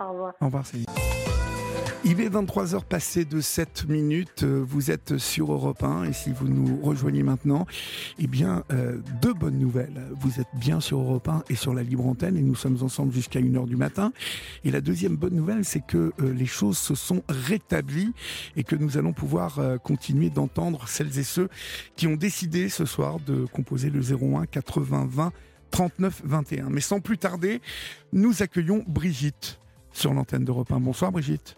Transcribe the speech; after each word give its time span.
Au 0.00 0.10
revoir. 0.10 0.34
Au 0.40 0.46
revoir. 0.46 0.64
Il 2.06 2.20
est 2.20 2.28
23h 2.28 2.84
passé 2.84 3.24
de 3.24 3.40
7 3.40 3.88
minutes. 3.88 4.42
Euh, 4.42 4.64
vous 4.66 4.90
êtes 4.90 5.18
sur 5.18 5.52
Europe 5.52 5.84
1 5.84 6.04
et 6.04 6.12
si 6.12 6.32
vous 6.32 6.48
nous 6.48 6.80
rejoignez 6.82 7.22
maintenant, 7.22 7.64
eh 8.18 8.26
bien, 8.26 8.64
euh, 8.72 8.98
deux 9.22 9.32
bonnes 9.32 9.58
nouvelles. 9.58 10.02
Vous 10.20 10.40
êtes 10.40 10.48
bien 10.54 10.80
sur 10.80 10.98
Europe 10.98 11.28
1 11.28 11.44
et 11.48 11.54
sur 11.54 11.72
la 11.72 11.84
libre 11.84 12.06
antenne 12.06 12.36
et 12.36 12.42
nous 12.42 12.56
sommes 12.56 12.82
ensemble 12.82 13.12
jusqu'à 13.12 13.40
1h 13.40 13.66
du 13.66 13.76
matin. 13.76 14.12
Et 14.64 14.72
la 14.72 14.80
deuxième 14.80 15.16
bonne 15.16 15.34
nouvelle, 15.34 15.64
c'est 15.64 15.86
que 15.86 16.12
euh, 16.20 16.32
les 16.34 16.46
choses 16.46 16.76
se 16.76 16.96
sont 16.96 17.22
rétablies 17.28 18.12
et 18.56 18.64
que 18.64 18.74
nous 18.74 18.98
allons 18.98 19.12
pouvoir 19.12 19.60
continuer 19.84 20.28
d'entendre 20.28 20.88
celles 20.88 21.18
et 21.18 21.24
ceux 21.24 21.48
qui 21.96 22.08
ont 22.08 22.16
décidé 22.16 22.68
ce 22.68 22.84
soir 22.84 23.20
de 23.20 23.46
composer 23.46 23.90
le 23.90 24.00
01 24.00 24.46
80 24.46 25.06
20 25.08 25.32
39 25.70 26.22
21. 26.24 26.70
Mais 26.70 26.80
sans 26.80 27.00
plus 27.00 27.18
tarder, 27.18 27.60
nous 28.12 28.42
accueillons 28.42 28.84
Brigitte 28.86 29.58
sur 29.94 30.12
l'antenne 30.12 30.44
d'Europe 30.44 30.70
1. 30.70 30.80
Bonsoir 30.80 31.12
Brigitte. 31.12 31.56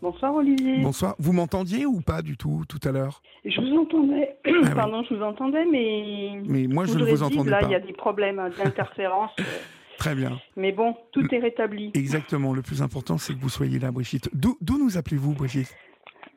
Bonsoir 0.00 0.34
Olivier. 0.34 0.80
Bonsoir. 0.82 1.14
Vous 1.20 1.32
m'entendiez 1.32 1.86
ou 1.86 2.00
pas 2.00 2.22
du 2.22 2.36
tout 2.36 2.64
tout 2.68 2.80
à 2.82 2.90
l'heure? 2.90 3.22
Je 3.44 3.60
vous 3.60 3.78
entendais. 3.78 4.36
Ah 4.44 4.70
Pardon, 4.74 5.04
je 5.08 5.14
vous 5.14 5.22
entendais, 5.22 5.64
mais. 5.64 6.42
Mais 6.44 6.66
moi, 6.66 6.86
je 6.86 6.98
ne 6.98 7.04
vous 7.04 7.22
entendais 7.22 7.50
pas. 7.50 7.60
Là, 7.60 7.68
il 7.68 7.70
y 7.70 7.76
a 7.76 7.80
des 7.80 7.92
problèmes 7.92 8.50
d'interférence. 8.58 9.30
Très 9.98 10.16
bien. 10.16 10.40
Mais 10.56 10.72
bon, 10.72 10.96
tout 11.12 11.32
est 11.32 11.38
rétabli. 11.38 11.92
Exactement. 11.94 12.52
Le 12.52 12.62
plus 12.62 12.82
important, 12.82 13.18
c'est 13.18 13.34
que 13.34 13.40
vous 13.40 13.48
soyez 13.48 13.78
là, 13.78 13.92
Brigitte. 13.92 14.28
D'où 14.34 14.56
nous 14.78 14.98
appelez-vous, 14.98 15.34
Brigitte? 15.34 15.72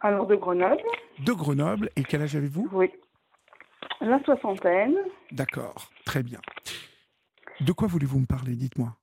Alors, 0.02 0.28
de 0.28 0.36
Grenoble. 0.36 0.84
De 1.26 1.32
Grenoble. 1.32 1.90
Et 1.96 2.04
quel 2.04 2.22
âge 2.22 2.36
avez-vous? 2.36 2.70
Oui. 2.72 2.92
La 4.02 4.24
soixantaine. 4.24 4.96
D'accord. 5.32 5.90
Très 6.06 6.22
bien. 6.22 6.40
De 7.62 7.72
quoi 7.72 7.88
voulez-vous 7.88 8.20
me 8.20 8.28
parler? 8.28 8.56
Dites-moi. 8.56 8.96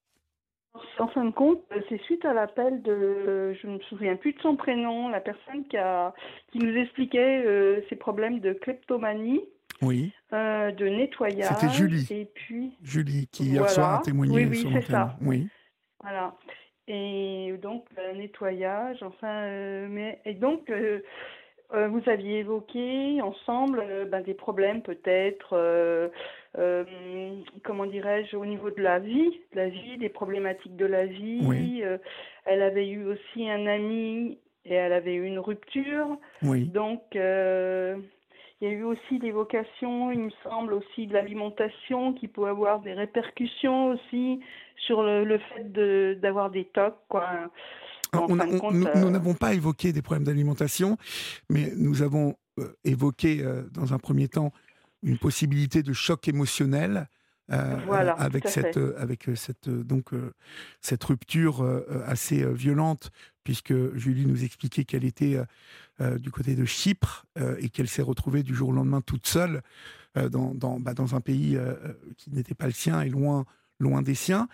En 1.02 1.09
fin 1.09 1.24
de 1.24 1.33
compte, 1.33 1.61
c'est 1.88 2.01
suite 2.02 2.24
à 2.24 2.33
l'appel 2.33 2.80
de, 2.83 3.55
je 3.60 3.66
ne 3.66 3.74
me 3.74 3.80
souviens 3.80 4.15
plus 4.15 4.34
de 4.34 4.41
son 4.41 4.55
prénom, 4.55 5.09
la 5.09 5.19
personne 5.19 5.65
qui, 5.68 5.76
a, 5.76 6.15
qui 6.52 6.59
nous 6.59 6.76
expliquait 6.76 7.43
euh, 7.45 7.80
ses 7.88 7.96
problèmes 7.96 8.38
de 8.38 8.52
kleptomanie. 8.52 9.41
Oui. 9.80 10.13
Euh, 10.32 10.71
de 10.71 10.87
nettoyage. 10.87 11.52
C'était 11.59 11.73
Julie. 11.73 12.07
Et 12.10 12.26
puis. 12.26 12.76
Julie 12.85 13.26
qui 13.32 13.46
hier 13.46 13.68
soir 13.68 13.96
a 13.96 14.02
témoigné 14.02 14.32
oui, 14.32 14.45
oui, 14.49 14.71
c'est 14.73 14.93
Ça. 14.93 15.16
Oui. 15.21 15.49
Voilà. 16.01 16.37
Et 16.87 17.52
donc 17.60 17.85
nettoyage, 18.15 19.02
enfin, 19.02 19.43
euh, 19.46 19.88
mais 19.91 20.21
et 20.24 20.35
donc 20.35 20.71
euh, 21.74 21.88
vous 21.88 22.02
aviez 22.07 22.41
évoqué 22.41 23.23
ensemble 23.23 23.82
euh, 23.82 24.04
ben, 24.04 24.21
des 24.23 24.35
problèmes 24.35 24.82
peut-être, 24.82 26.10
euh, 26.58 26.84
comment 27.64 27.86
dirais-je, 27.86 28.36
au 28.36 28.45
niveau 28.45 28.70
de 28.70 28.82
la 28.82 28.98
vie, 28.98 29.40
de 29.52 29.56
la 29.56 29.68
vie, 29.68 29.98
des 29.98 30.08
problématiques 30.08 30.76
de 30.76 30.86
la 30.86 31.06
vie. 31.06 31.82
elle 32.45 32.62
avait 32.62 32.88
eu 32.88 33.04
aussi 33.06 33.48
un 33.48 33.66
ami 33.66 34.38
et 34.64 34.74
elle 34.74 34.92
avait 34.92 35.14
eu 35.14 35.24
une 35.24 35.38
rupture. 35.38 36.18
Oui. 36.42 36.66
Donc 36.66 37.02
il 37.14 37.18
y 38.60 38.66
a 38.66 38.70
eu 38.70 38.84
aussi 38.84 39.18
l'évocation, 39.18 40.12
il 40.12 40.20
me 40.20 40.30
semble, 40.42 40.74
aussi 40.74 41.06
de 41.06 41.14
l'alimentation 41.14 42.12
qui 42.12 42.28
peut 42.28 42.46
avoir 42.46 42.80
des 42.80 42.92
répercussions 42.92 43.88
aussi 43.88 44.40
sur 44.76 45.02
le, 45.02 45.24
le 45.24 45.38
fait 45.38 46.20
d'avoir 46.20 46.50
des 46.50 46.64
tocs, 46.66 46.98
quoi 47.08 47.28
nous 48.14 48.36
euh, 48.86 49.10
n'avons 49.10 49.34
pas 49.34 49.54
évoqué 49.54 49.92
des 49.92 50.02
problèmes 50.02 50.24
d'alimentation, 50.24 50.96
mais 51.48 51.73
nous 51.76 52.02
avons 52.02 52.36
euh, 52.58 52.74
évoqué 52.84 53.40
euh, 53.40 53.62
dans 53.73 53.95
un 53.95 53.98
premier 53.98 54.28
temps 54.28 54.52
une 55.02 55.18
possibilité 55.18 55.82
de 55.82 55.92
choc 55.92 56.28
émotionnel. 56.28 57.08
avec 57.48 58.48
cette 58.48 58.78
avec 58.96 59.28
cette 59.34 59.68
donc 59.68 60.10
cette 60.80 61.04
rupture 61.04 61.62
assez 62.06 62.46
violente 62.54 63.10
puisque 63.45 63.74
Julie 63.95 64.25
nous 64.26 64.44
expliquait 64.44 64.84
qu'elle 64.84 65.04
était 65.04 65.38
du 66.00 66.30
côté 66.30 66.54
de 66.54 66.64
Chypre 66.64 67.26
et 67.58 67.69
qu'elle 67.69 67.88
s'est 67.88 68.00
retrouvée 68.00 68.42
du 68.42 68.54
jour 68.54 68.70
au 68.70 68.72
lendemain 68.72 69.03
toute 69.03 69.26
seule 69.26 69.60
dans 70.14 70.54
dans, 70.54 70.78
bah, 70.80 70.94
dans 70.94 71.14
un 71.14 71.20
pays 71.20 71.58
qui 72.16 72.30
n'était 72.30 72.54
pas 72.54 72.66
le 72.66 72.72
sien 72.72 73.02
et 73.02 73.10
loin 73.10 73.44
loin 73.80 74.00
des 74.02 74.14
siens 74.14 74.48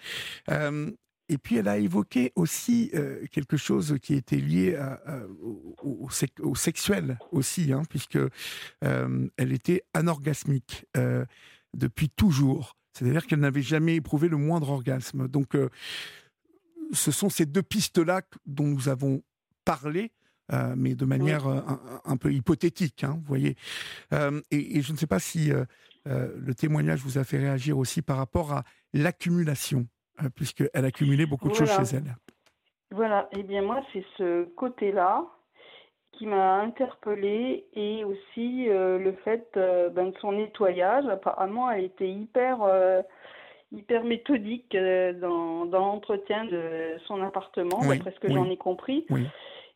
et 1.28 1.38
puis 1.38 1.56
elle 1.56 1.68
a 1.68 1.78
évoqué 1.78 2.32
aussi 2.36 2.90
euh, 2.94 3.24
quelque 3.30 3.56
chose 3.56 3.96
qui 4.00 4.14
était 4.14 4.36
lié 4.36 4.78
au, 5.82 6.54
sexuel 6.54 7.18
aussi, 7.32 7.72
hein, 7.72 7.82
puisque 7.88 8.18
euh, 8.84 9.28
elle 9.36 9.52
était 9.52 9.82
anorgasmique 9.94 10.86
euh, 10.96 11.24
depuis 11.74 12.08
toujours. 12.08 12.76
C'est-à-dire 12.92 13.26
qu'elle 13.26 13.40
n'avait 13.40 13.62
jamais 13.62 13.96
éprouvé 13.96 14.28
le 14.28 14.36
moindre 14.36 14.70
orgasme. 14.70 15.28
Donc, 15.28 15.56
ce 16.92 17.10
sont 17.12 17.28
ces 17.28 17.46
deux 17.46 17.62
pistes-là 17.62 18.22
dont 18.46 18.66
nous 18.66 18.88
avons 18.88 19.22
parlé. 19.64 20.10
mais 20.76 20.96
de 20.96 21.04
manière 21.04 21.46
un, 21.46 22.16
peu 22.16 22.32
hypothétique, 22.32 23.04
hein, 23.04 23.20
vous 23.20 23.28
voyez. 23.28 23.56
Et, 24.50 24.78
et, 24.78 24.82
je 24.82 24.92
ne 24.92 24.96
sais 24.96 25.06
pas 25.06 25.20
si 25.20 25.52
le 26.06 26.54
témoignage 26.56 27.00
vous 27.02 27.18
a 27.18 27.24
fait 27.24 27.38
réagir 27.38 27.78
aussi 27.78 28.02
par 28.02 28.16
rapport 28.16 28.52
à 28.52 28.64
l'accumulation 28.92 29.86
puisqu'elle 30.34 30.84
a 30.84 30.90
cumulé 30.90 31.26
beaucoup 31.26 31.48
de 31.48 31.54
choses 31.54 31.70
chez 31.70 31.96
elle. 31.96 32.14
Voilà, 32.90 33.28
et 33.32 33.40
eh 33.40 33.42
bien 33.42 33.62
moi, 33.62 33.82
c'est 33.92 34.04
ce 34.16 34.44
côté-là 34.54 35.24
qui 36.12 36.26
m'a 36.26 36.60
interpellée 36.60 37.66
et 37.74 38.02
aussi 38.04 38.68
euh, 38.68 38.98
le 38.98 39.12
fait 39.24 39.46
euh, 39.56 39.90
ben, 39.90 40.10
de 40.10 40.14
son 40.20 40.32
nettoyage. 40.32 41.06
Apparemment, 41.06 41.70
elle 41.70 41.84
était 41.84 42.08
hyper, 42.08 42.58
hyper 43.72 44.04
méthodique 44.04 44.74
dans, 44.74 45.66
dans 45.66 45.80
l'entretien 45.80 46.46
de 46.46 46.96
son 47.06 47.22
appartement, 47.22 47.80
d'après 47.86 48.12
ce 48.12 48.20
que 48.20 48.32
j'en 48.32 48.48
ai 48.50 48.56
compris. 48.56 49.06
Oui. 49.10 49.26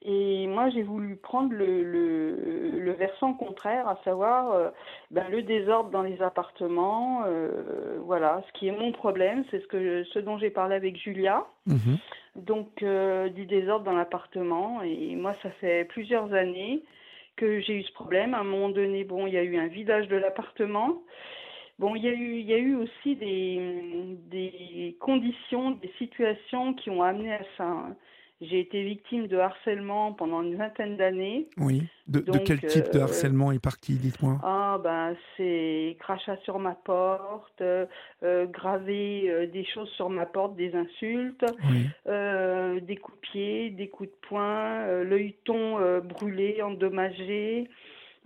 Et 0.05 0.47
moi, 0.49 0.69
j'ai 0.71 0.83
voulu 0.83 1.17
prendre 1.17 1.53
le, 1.53 1.85
le, 1.85 2.79
le, 2.79 2.93
versant 2.93 3.35
contraire, 3.35 3.87
à 3.87 3.97
savoir 4.05 4.53
euh, 4.53 4.71
ben, 5.13 5.25
le 5.31 5.43
désordre 5.43 5.91
dans 5.91 6.03
les 6.03 6.21
appartements. 6.23 7.23
Euh, 7.27 7.99
voilà, 8.05 8.43
ce 8.49 8.59
qui 8.59 8.67
est 8.67 8.77
mon 8.77 8.91
problème, 8.91 9.45
c'est 9.51 9.61
ce, 9.61 9.67
que, 9.69 10.03
ce 10.05 10.19
dont 10.19 10.39
j'ai 10.39 10.51
parlé 10.51 10.75
avec 10.75 10.97
Julia. 10.97 11.47
Mhm. 11.67 11.99
Donc, 12.35 12.83
euh, 12.83 13.29
du 13.29 13.47
désordre 13.47 13.85
dans 13.85 13.97
l'appartement. 13.97 14.83
Et 14.83 15.15
moi, 15.15 15.37
ça 15.43 15.51
fait 15.61 15.85
plusieurs 15.85 16.33
années 16.33 16.83
que 17.37 17.61
j'ai 17.61 17.75
eu 17.75 17.83
ce 17.83 17.93
problème. 17.93 18.35
À 18.35 18.41
un 18.41 18.45
moment 18.45 18.71
donné, 18.71 19.05
bon, 19.05 19.29
il 19.29 19.35
y 19.35 19.39
a 19.39 19.45
eu 19.45 19.57
un 19.57 19.69
vidage 19.69 20.09
de 20.09 20.17
l'appartement. 20.17 21.03
Bon, 21.79 21.95
il 21.95 22.03
y 22.03 22.09
a 22.09 22.13
eu, 22.13 22.39
il 22.39 22.47
y 22.47 22.55
a 22.55 22.59
eu 22.59 22.75
aussi 22.75 23.17
des, 23.17 24.17
des 24.31 24.97
conditions, 25.01 25.73
des 25.73 25.93
situations 25.99 26.75
qui 26.75 26.91
ont 26.91 27.03
amené 27.03 27.35
à 27.35 27.43
ça. 27.57 27.87
J'ai 28.43 28.59
été 28.59 28.83
victime 28.83 29.29
de 29.29 29.39
harcèlement 29.39 30.13
pendant 30.13 30.43
une 30.43 30.57
vingtaine 30.57 30.97
d'années. 30.97 31.47
Oui. 31.59 31.85
De, 32.09 32.21
quel 32.45 32.61
type 32.61 32.91
de 32.93 32.99
euh, 32.99 33.05
harcèlement 33.05 33.53
et 33.53 33.61
par 33.61 33.79
qui 33.79 33.95
Dites-moi? 33.95 34.41
Ah, 34.43 34.81
ben, 34.83 35.15
c'est 35.37 35.97
crachat 36.01 36.37
sur 36.39 36.59
ma 36.59 36.75
porte, 36.75 37.61
euh, 37.61 37.87
graver 38.47 39.31
euh, 39.31 39.47
des 39.47 39.65
choses 39.65 39.89
sur 39.91 40.11
ma 40.11 40.27
porte, 40.27 40.57
des 40.57 40.75
insultes, 40.75 41.45
des 42.05 42.97
coups 42.97 43.17
de 43.17 43.21
pied, 43.21 43.71
des 43.71 43.89
coups 43.89 44.09
de 44.09 44.29
poing, 44.29 44.87
l'œilleton 45.05 46.01
brûlé, 46.01 46.63
endommagé. 46.63 47.69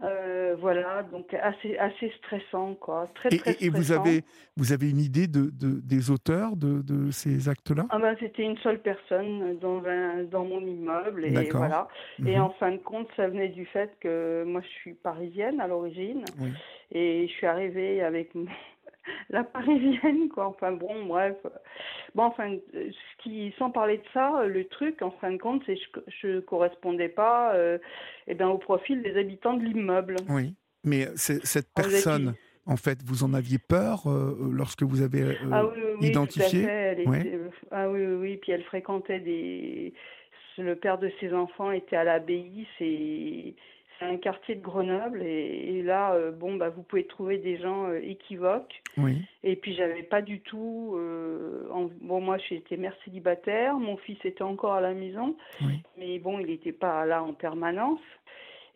Euh, 0.02 0.54
voilà, 0.58 1.02
donc 1.04 1.32
assez, 1.32 1.78
assez 1.78 2.12
stressant, 2.18 2.74
quoi. 2.74 3.08
Très, 3.14 3.30
et, 3.30 3.38
très 3.38 3.52
stressant. 3.54 3.66
et 3.66 3.68
vous 3.70 3.92
avez, 3.92 4.24
vous 4.56 4.72
avez 4.72 4.90
une 4.90 4.98
idée 4.98 5.26
de, 5.26 5.50
de 5.50 5.80
des 5.80 6.10
auteurs 6.10 6.56
de, 6.56 6.82
de 6.82 7.10
ces 7.10 7.48
actes-là? 7.48 7.86
Ah 7.88 7.98
ben, 7.98 8.14
C'était 8.20 8.42
une 8.42 8.58
seule 8.58 8.80
personne 8.80 9.58
dans, 9.58 9.82
dans 10.30 10.44
mon 10.44 10.60
immeuble. 10.60 11.24
Et, 11.24 11.48
voilà. 11.50 11.88
et 12.18 12.36
mhm. 12.36 12.42
en 12.42 12.50
fin 12.50 12.72
de 12.72 12.76
compte, 12.76 13.08
ça 13.16 13.28
venait 13.28 13.48
du 13.48 13.64
fait 13.64 13.90
que 14.00 14.44
moi, 14.46 14.60
je 14.60 14.68
suis 14.80 14.94
parisienne 14.94 15.60
à 15.60 15.66
l'origine. 15.66 16.24
Et 16.92 17.26
je 17.26 17.32
suis 17.32 17.46
arrivée 17.46 18.02
avec 18.02 18.34
la 19.30 19.44
parisienne, 19.44 20.28
quoi. 20.28 20.46
Enfin 20.46 20.72
bon, 20.72 21.06
bref. 21.06 21.36
Bon, 22.14 22.24
enfin, 22.24 22.56
ce 22.72 23.22
qui, 23.22 23.54
sans 23.58 23.70
parler 23.70 23.98
de 23.98 24.04
ça, 24.12 24.44
le 24.46 24.64
truc, 24.66 25.02
en 25.02 25.10
fin 25.12 25.32
de 25.32 25.38
compte, 25.38 25.62
c'est 25.66 25.76
que 25.92 26.00
je, 26.22 26.28
ne 26.28 26.40
correspondais 26.40 27.08
pas 27.08 27.54
euh, 27.54 27.78
eh 28.26 28.34
ben, 28.34 28.48
au 28.48 28.58
profil 28.58 29.02
des 29.02 29.16
habitants 29.16 29.54
de 29.54 29.64
l'immeuble. 29.64 30.16
Oui, 30.28 30.54
mais 30.84 31.06
cette 31.16 31.72
personne, 31.74 32.34
en 32.66 32.76
fait, 32.76 33.02
vous 33.04 33.24
en 33.24 33.34
aviez 33.34 33.58
peur 33.58 34.06
euh, 34.06 34.36
lorsque 34.52 34.82
vous 34.82 35.02
avez 35.02 35.22
euh, 35.22 35.34
ah, 35.52 35.66
oui, 35.66 35.80
oui, 36.00 36.08
identifié 36.08 36.62
tout 36.62 36.66
à 36.66 36.70
fait. 36.70 37.02
Elle 37.02 37.50
Ah 37.70 37.90
oui, 37.90 38.00
oui, 38.04 38.14
oui, 38.14 38.36
puis 38.36 38.52
elle 38.52 38.64
fréquentait 38.64 39.20
des... 39.20 39.94
Le 40.58 40.74
père 40.74 40.96
de 40.96 41.10
ses 41.20 41.34
enfants 41.34 41.70
était 41.70 41.96
à 41.96 42.04
l'abbaye, 42.04 42.66
c'est 42.78 43.54
c'est 43.98 44.04
un 44.04 44.16
quartier 44.16 44.54
de 44.54 44.60
Grenoble 44.60 45.22
et, 45.22 45.82
là, 45.82 46.12
euh, 46.12 46.30
bon, 46.30 46.56
bah, 46.56 46.68
vous 46.68 46.82
pouvez 46.82 47.06
trouver 47.06 47.38
des 47.38 47.58
gens 47.58 47.86
euh, 47.86 48.00
équivoques. 48.02 48.82
Oui. 48.96 49.22
Et 49.42 49.56
puis, 49.56 49.74
j'avais 49.74 50.02
pas 50.02 50.22
du 50.22 50.40
tout. 50.40 50.94
Euh, 50.96 51.68
bon, 52.00 52.20
moi, 52.20 52.36
j'étais 52.38 52.76
mère 52.76 52.94
célibataire, 53.04 53.78
mon 53.78 53.96
fils 53.96 54.18
était 54.24 54.42
encore 54.42 54.74
à 54.74 54.80
la 54.80 54.92
maison, 54.92 55.36
oui. 55.62 55.80
mais 55.98 56.18
bon, 56.18 56.38
il 56.38 56.46
n'était 56.46 56.72
pas 56.72 57.06
là 57.06 57.22
en 57.22 57.32
permanence. 57.32 58.00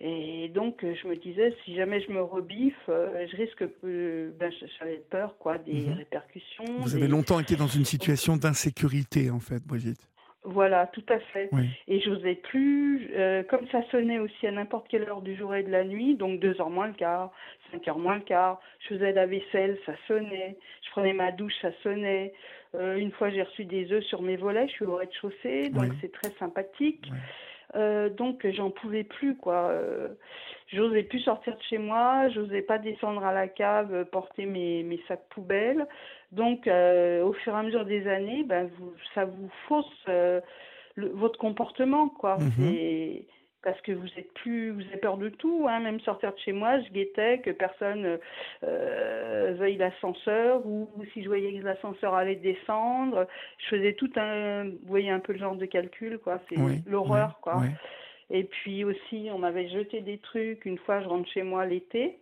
Et 0.02 0.48
donc, 0.48 0.80
je 0.82 1.06
me 1.06 1.16
disais, 1.16 1.54
si 1.64 1.74
jamais 1.74 2.00
je 2.00 2.10
me 2.10 2.22
rebiffe, 2.22 2.88
je 2.88 3.36
risque 3.36 3.58
que 3.82 4.32
ben, 4.38 4.50
j'avais 4.78 5.02
peur, 5.10 5.36
quoi, 5.38 5.58
des 5.58 5.82
mhm. 5.82 5.92
répercussions. 5.92 6.64
Vous 6.78 6.96
avez 6.96 7.08
longtemps 7.08 7.38
été 7.38 7.54
dans 7.54 7.66
une 7.66 7.84
situation 7.94 8.38
d'insécurité, 8.38 9.30
en 9.30 9.40
fait, 9.40 9.62
Brigitte. 9.66 10.00
Voilà, 10.42 10.86
tout 10.86 11.04
à 11.08 11.18
fait. 11.18 11.50
Et 11.86 12.00
j'osais 12.00 12.34
plus, 12.34 13.10
euh, 13.14 13.42
comme 13.42 13.66
ça 13.68 13.82
sonnait 13.90 14.18
aussi 14.18 14.46
à 14.46 14.50
n'importe 14.50 14.88
quelle 14.88 15.02
heure 15.02 15.20
du 15.20 15.36
jour 15.36 15.54
et 15.54 15.62
de 15.62 15.70
la 15.70 15.84
nuit, 15.84 16.14
donc 16.14 16.40
deux 16.40 16.58
heures 16.60 16.70
moins 16.70 16.86
le 16.86 16.94
quart, 16.94 17.30
cinq 17.70 17.86
heures 17.88 17.98
moins 17.98 18.14
le 18.14 18.22
quart, 18.22 18.58
je 18.80 18.94
faisais 18.94 19.12
la 19.12 19.26
vaisselle, 19.26 19.78
ça 19.84 19.92
sonnait, 20.08 20.56
je 20.82 20.90
prenais 20.92 21.12
ma 21.12 21.30
douche, 21.30 21.52
ça 21.60 21.72
sonnait. 21.82 22.32
Euh, 22.74 22.96
une 22.96 23.12
fois, 23.12 23.28
j'ai 23.28 23.42
reçu 23.42 23.66
des 23.66 23.92
œufs 23.92 24.04
sur 24.04 24.22
mes 24.22 24.36
volets, 24.36 24.66
je 24.68 24.72
suis 24.72 24.84
au 24.86 24.96
rez-de-chaussée, 24.96 25.68
donc 25.68 25.92
c'est 26.00 26.12
très 26.12 26.30
sympathique. 26.38 27.10
Euh, 27.76 28.08
donc 28.08 28.44
j'en 28.50 28.70
pouvais 28.70 29.04
plus 29.04 29.36
quoi. 29.36 29.68
Euh, 29.68 30.08
j'osais 30.72 31.04
plus 31.04 31.20
sortir 31.20 31.56
de 31.56 31.62
chez 31.62 31.78
moi, 31.78 32.28
j'osais 32.30 32.62
pas 32.62 32.78
descendre 32.78 33.24
à 33.24 33.32
la 33.32 33.46
cave 33.46 34.06
porter 34.06 34.46
mes, 34.46 34.82
mes 34.82 35.00
sacs 35.06 35.28
poubelles. 35.30 35.86
Donc 36.32 36.66
euh, 36.66 37.22
au 37.24 37.32
fur 37.32 37.52
et 37.54 37.56
à 37.56 37.62
mesure 37.62 37.84
des 37.84 38.06
années, 38.06 38.44
ben 38.44 38.70
vous, 38.78 38.92
ça 39.14 39.24
vous 39.24 39.50
fausse 39.68 40.06
votre 40.96 41.38
comportement 41.38 42.08
quoi. 42.08 42.38
Mhm 42.38 43.24
parce 43.62 43.80
que 43.82 43.92
vous 43.92 44.08
êtes 44.16 44.32
plus, 44.34 44.70
vous 44.70 44.80
avez 44.82 44.96
peur 44.96 45.18
de 45.18 45.28
tout, 45.28 45.66
hein, 45.68 45.80
même 45.80 46.00
sortir 46.00 46.32
de 46.32 46.38
chez 46.38 46.52
moi, 46.52 46.80
je 46.80 46.90
guettais 46.90 47.40
que 47.40 47.50
personne 47.50 48.18
euh, 48.64 49.54
veuille 49.58 49.76
l'ascenseur 49.76 50.64
ou, 50.66 50.88
si 51.12 51.22
je 51.22 51.28
voyais 51.28 51.58
que 51.58 51.64
l'ascenseur 51.64 52.14
allait 52.14 52.36
descendre, 52.36 53.26
je 53.58 53.76
faisais 53.76 53.92
tout 53.94 54.10
un, 54.16 54.64
vous 54.64 54.78
voyez 54.86 55.10
un 55.10 55.20
peu 55.20 55.32
le 55.32 55.38
genre 55.38 55.56
de 55.56 55.66
calcul 55.66 56.18
quoi, 56.18 56.40
c'est 56.48 56.56
l'horreur 56.86 57.38
quoi. 57.42 57.62
Et 58.32 58.44
puis 58.44 58.84
aussi, 58.84 59.28
on 59.32 59.38
m'avait 59.38 59.68
jeté 59.68 60.02
des 60.02 60.18
trucs. 60.18 60.64
Une 60.64 60.78
fois, 60.78 61.00
je 61.00 61.08
rentre 61.08 61.28
chez 61.30 61.42
moi 61.42 61.66
l'été, 61.66 62.20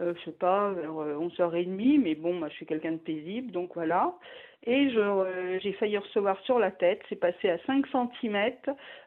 euh, 0.00 0.14
je 0.18 0.24
sais 0.24 0.36
pas, 0.36 0.72
vers 0.72 0.92
11h30, 0.92 1.98
euh, 1.98 2.00
mais 2.02 2.14
bon, 2.14 2.34
moi 2.34 2.48
je 2.48 2.54
suis 2.54 2.66
quelqu'un 2.66 2.92
de 2.92 2.98
paisible, 2.98 3.52
donc 3.52 3.72
voilà. 3.74 4.14
Et 4.64 4.90
euh, 4.96 5.58
j'ai 5.60 5.72
failli 5.74 5.96
recevoir 5.96 6.40
sur 6.40 6.58
la 6.58 6.72
tête, 6.72 7.00
c'est 7.08 7.16
passé 7.16 7.50
à 7.50 7.58
5 7.66 7.86
cm, 7.86 8.52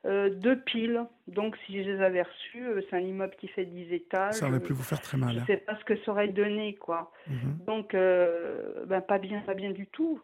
euh, 0.05 0.29
deux 0.29 0.57
piles. 0.61 1.03
Donc 1.27 1.57
si 1.65 1.83
je 1.83 1.89
les 1.89 2.01
avais 2.01 2.21
reçues, 2.21 2.65
euh, 2.65 2.81
c'est 2.89 2.95
un 2.95 3.01
immeuble 3.01 3.35
qui 3.37 3.49
fait 3.49 3.65
10 3.65 3.93
étages. 3.93 4.35
Ça 4.35 4.47
aurait 4.47 4.61
pu 4.61 4.71
vous 4.71 4.83
faire 4.83 5.01
très 5.01 5.17
mal. 5.17 5.33
Je 5.33 5.39
ne 5.39 5.45
sais 5.45 5.57
pas 5.57 5.75
ce 5.75 5.83
que 5.83 5.97
ça 5.97 6.11
aurait 6.11 6.29
donné, 6.29 6.75
quoi. 6.75 7.11
Mhm. 7.27 7.57
Donc, 7.67 7.93
ben, 7.93 9.01
pas 9.01 9.17
bien, 9.17 9.41
pas 9.41 9.53
bien 9.53 9.71
du 9.71 9.87
tout. 9.87 10.21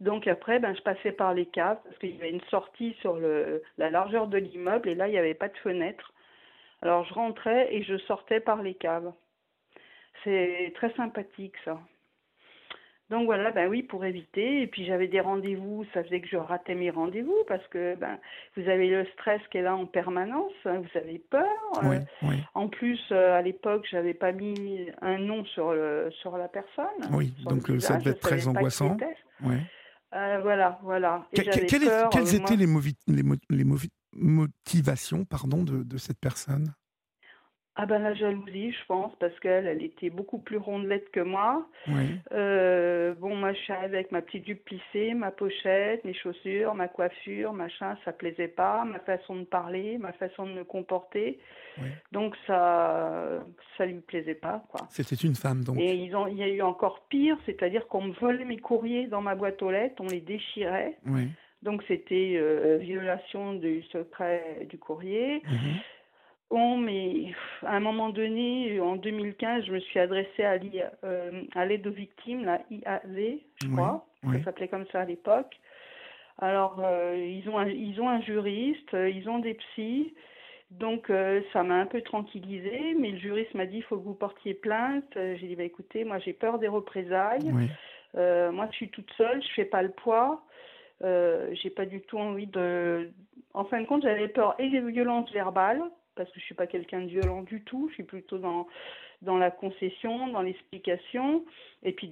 Donc 0.00 0.26
après, 0.26 0.58
ben, 0.58 0.74
je 0.74 0.82
passais 0.82 1.12
par 1.12 1.32
les 1.32 1.46
caves 1.46 1.78
parce 1.84 1.96
qu'il 1.98 2.16
y 2.16 2.18
avait 2.18 2.30
une 2.30 2.44
sortie 2.50 2.94
sur 3.00 3.16
le, 3.16 3.62
la 3.78 3.90
largeur 3.90 4.26
de 4.26 4.38
l'immeuble 4.38 4.88
et 4.88 4.94
là, 4.94 5.08
il 5.08 5.12
n'y 5.12 5.18
avait 5.18 5.34
pas 5.34 5.48
de 5.48 5.56
fenêtre. 5.58 6.12
Alors 6.82 7.04
je 7.04 7.14
rentrais 7.14 7.74
et 7.74 7.82
je 7.82 7.96
sortais 7.98 8.40
par 8.40 8.62
les 8.62 8.74
caves. 8.74 9.12
C'est 10.24 10.72
très 10.74 10.92
sympathique 10.94 11.54
ça. 11.64 11.80
Donc 13.08 13.26
voilà, 13.26 13.52
ben 13.52 13.68
oui, 13.68 13.84
pour 13.84 14.04
éviter. 14.04 14.62
Et 14.62 14.66
puis 14.66 14.84
j'avais 14.84 15.06
des 15.06 15.20
rendez-vous, 15.20 15.84
ça 15.94 16.02
faisait 16.02 16.20
que 16.20 16.26
je 16.26 16.36
ratais 16.36 16.74
mes 16.74 16.90
rendez-vous 16.90 17.36
parce 17.46 17.64
que 17.68 17.94
ben 17.94 18.18
vous 18.56 18.68
avez 18.68 18.88
le 18.88 19.06
stress 19.12 19.40
qui 19.52 19.58
est 19.58 19.62
là 19.62 19.76
en 19.76 19.86
permanence, 19.86 20.52
hein, 20.64 20.80
vous 20.80 20.98
avez 20.98 21.20
peur. 21.30 21.46
Oui, 21.84 21.98
oui. 22.22 22.34
En 22.54 22.68
plus, 22.68 23.00
euh, 23.12 23.38
à 23.38 23.42
l'époque, 23.42 23.86
j'avais 23.88 24.14
pas 24.14 24.32
mis 24.32 24.90
un 25.02 25.18
nom 25.18 25.44
sur 25.44 25.72
le 25.72 26.10
sur 26.20 26.36
la 26.36 26.48
personne. 26.48 26.84
Oui, 27.12 27.32
donc 27.44 27.70
euh, 27.70 27.78
ça 27.78 27.96
devait 27.98 28.10
être 28.10 28.20
très 28.20 28.48
angoissant. 28.48 28.96
Oui. 29.44 29.54
Euh, 30.14 30.40
voilà, 30.42 30.80
voilà. 30.82 31.26
quelles 31.32 31.48
étaient 31.48 31.78
les, 31.78 32.66
les, 33.06 33.22
les 33.50 33.64
motivations 34.12 35.24
pardon, 35.24 35.62
de, 35.62 35.82
de 35.82 35.96
cette 35.98 36.18
personne? 36.20 36.74
Ah 37.78 37.84
ben 37.84 37.98
la 37.98 38.14
jalousie, 38.14 38.72
je 38.72 38.86
pense, 38.86 39.12
parce 39.20 39.38
qu'elle, 39.40 39.66
elle 39.66 39.82
était 39.82 40.08
beaucoup 40.08 40.38
plus 40.38 40.56
rondelette 40.56 41.10
que 41.10 41.20
moi. 41.20 41.66
Oui. 41.88 42.18
Euh, 42.32 43.14
bon, 43.14 43.36
moi, 43.36 43.52
je 43.52 43.58
suis 43.58 43.72
arrivée 43.72 43.98
avec 43.98 44.12
ma 44.12 44.22
petite 44.22 44.46
jupe 44.46 44.64
plissée, 44.64 45.12
ma 45.12 45.30
pochette, 45.30 46.02
mes 46.04 46.14
chaussures, 46.14 46.74
ma 46.74 46.88
coiffure, 46.88 47.52
machin, 47.52 47.98
ça 48.06 48.12
plaisait 48.12 48.48
pas, 48.48 48.84
ma 48.86 48.98
façon 49.00 49.36
de 49.36 49.44
parler, 49.44 49.98
ma 49.98 50.12
façon 50.12 50.46
de 50.46 50.52
me 50.52 50.64
comporter. 50.64 51.38
Oui. 51.78 51.88
Donc 52.12 52.34
ça, 52.46 53.44
ça 53.76 53.84
lui 53.84 54.00
plaisait 54.00 54.34
pas, 54.34 54.64
quoi. 54.70 54.86
C'était 54.88 55.14
une 55.14 55.34
femme, 55.34 55.62
donc. 55.62 55.78
Et 55.78 55.96
ils 55.96 56.16
ont, 56.16 56.26
il 56.26 56.38
y 56.38 56.42
a 56.42 56.48
eu 56.48 56.62
encore 56.62 57.04
pire, 57.10 57.36
c'est-à-dire 57.44 57.86
qu'on 57.88 58.04
me 58.04 58.12
volait 58.14 58.46
mes 58.46 58.58
courriers 58.58 59.06
dans 59.06 59.20
ma 59.20 59.34
boîte 59.34 59.60
aux 59.62 59.70
lettres, 59.70 59.96
on 60.00 60.08
les 60.08 60.22
déchirait. 60.22 60.96
Oui. 61.06 61.28
Donc 61.62 61.82
c'était 61.88 62.36
euh, 62.36 62.78
violation 62.78 63.54
du 63.54 63.82
secret 63.90 64.66
du 64.68 64.78
courrier. 64.78 65.42
Mhm. 65.44 65.74
Bon, 66.50 66.76
mais 66.76 67.32
à 67.64 67.76
un 67.76 67.80
moment 67.80 68.10
donné, 68.10 68.80
en 68.80 68.96
2015, 68.96 69.64
je 69.64 69.72
me 69.72 69.80
suis 69.80 69.98
adressée 69.98 70.44
à 70.44 70.56
euh, 71.04 71.42
l'aide 71.66 71.86
aux 71.86 71.90
victimes, 71.90 72.44
la 72.44 72.60
IAV, 72.70 73.40
je 73.62 73.68
crois, 73.68 74.06
ça 74.22 74.44
s'appelait 74.44 74.68
comme 74.68 74.86
ça 74.92 75.00
à 75.00 75.04
l'époque. 75.04 75.58
Alors, 76.38 76.80
euh, 76.84 77.16
ils, 77.16 77.48
ont 77.48 77.58
un, 77.58 77.68
ils 77.68 78.00
ont 78.00 78.08
un 78.08 78.20
juriste, 78.20 78.94
euh, 78.94 79.10
ils 79.10 79.28
ont 79.28 79.40
des 79.40 79.54
psys, 79.54 80.14
donc 80.70 81.10
ça 81.52 81.62
m'a 81.62 81.76
un 81.76 81.86
peu 81.86 82.00
tranquillisée, 82.02 82.94
mais 82.98 83.10
le 83.10 83.18
juriste 83.18 83.54
m'a 83.54 83.66
dit 83.66 83.78
il 83.78 83.82
faut 83.82 83.96
que 83.96 84.04
vous 84.04 84.14
portiez 84.14 84.54
plainte. 84.54 85.12
J'ai 85.14 85.46
dit 85.48 85.56
bah, 85.56 85.64
écoutez, 85.64 86.04
moi 86.04 86.18
j'ai 86.18 86.32
peur 86.32 86.58
des 86.58 86.68
représailles, 86.68 87.52
moi 88.14 88.68
je 88.70 88.76
suis 88.76 88.90
toute 88.90 89.10
seule, 89.16 89.42
je 89.42 89.52
fais 89.54 89.64
pas 89.64 89.82
le 89.82 89.90
poids. 89.90 90.44
j'ai 91.02 91.70
pas 91.70 91.86
du 91.86 92.02
tout 92.02 92.18
envie 92.18 92.46
de. 92.46 93.10
En 93.54 93.64
fin 93.64 93.80
de 93.80 93.86
compte, 93.86 94.02
j'avais 94.02 94.28
peur 94.28 94.54
et 94.58 94.68
des 94.68 94.80
violences 94.80 95.30
verbales, 95.32 95.82
parce 96.16 96.30
que 96.32 96.40
je 96.40 96.44
suis 96.44 96.54
pas 96.54 96.66
quelqu'un 96.66 97.02
de 97.02 97.06
violent 97.06 97.42
du 97.42 97.62
tout. 97.62 97.88
Je 97.90 97.94
suis 97.94 98.04
plutôt 98.04 98.38
dans 98.38 98.66
dans 99.22 99.38
la 99.38 99.50
concession, 99.50 100.28
dans 100.28 100.42
l'explication, 100.42 101.44
et 101.82 101.92
puis 101.92 102.10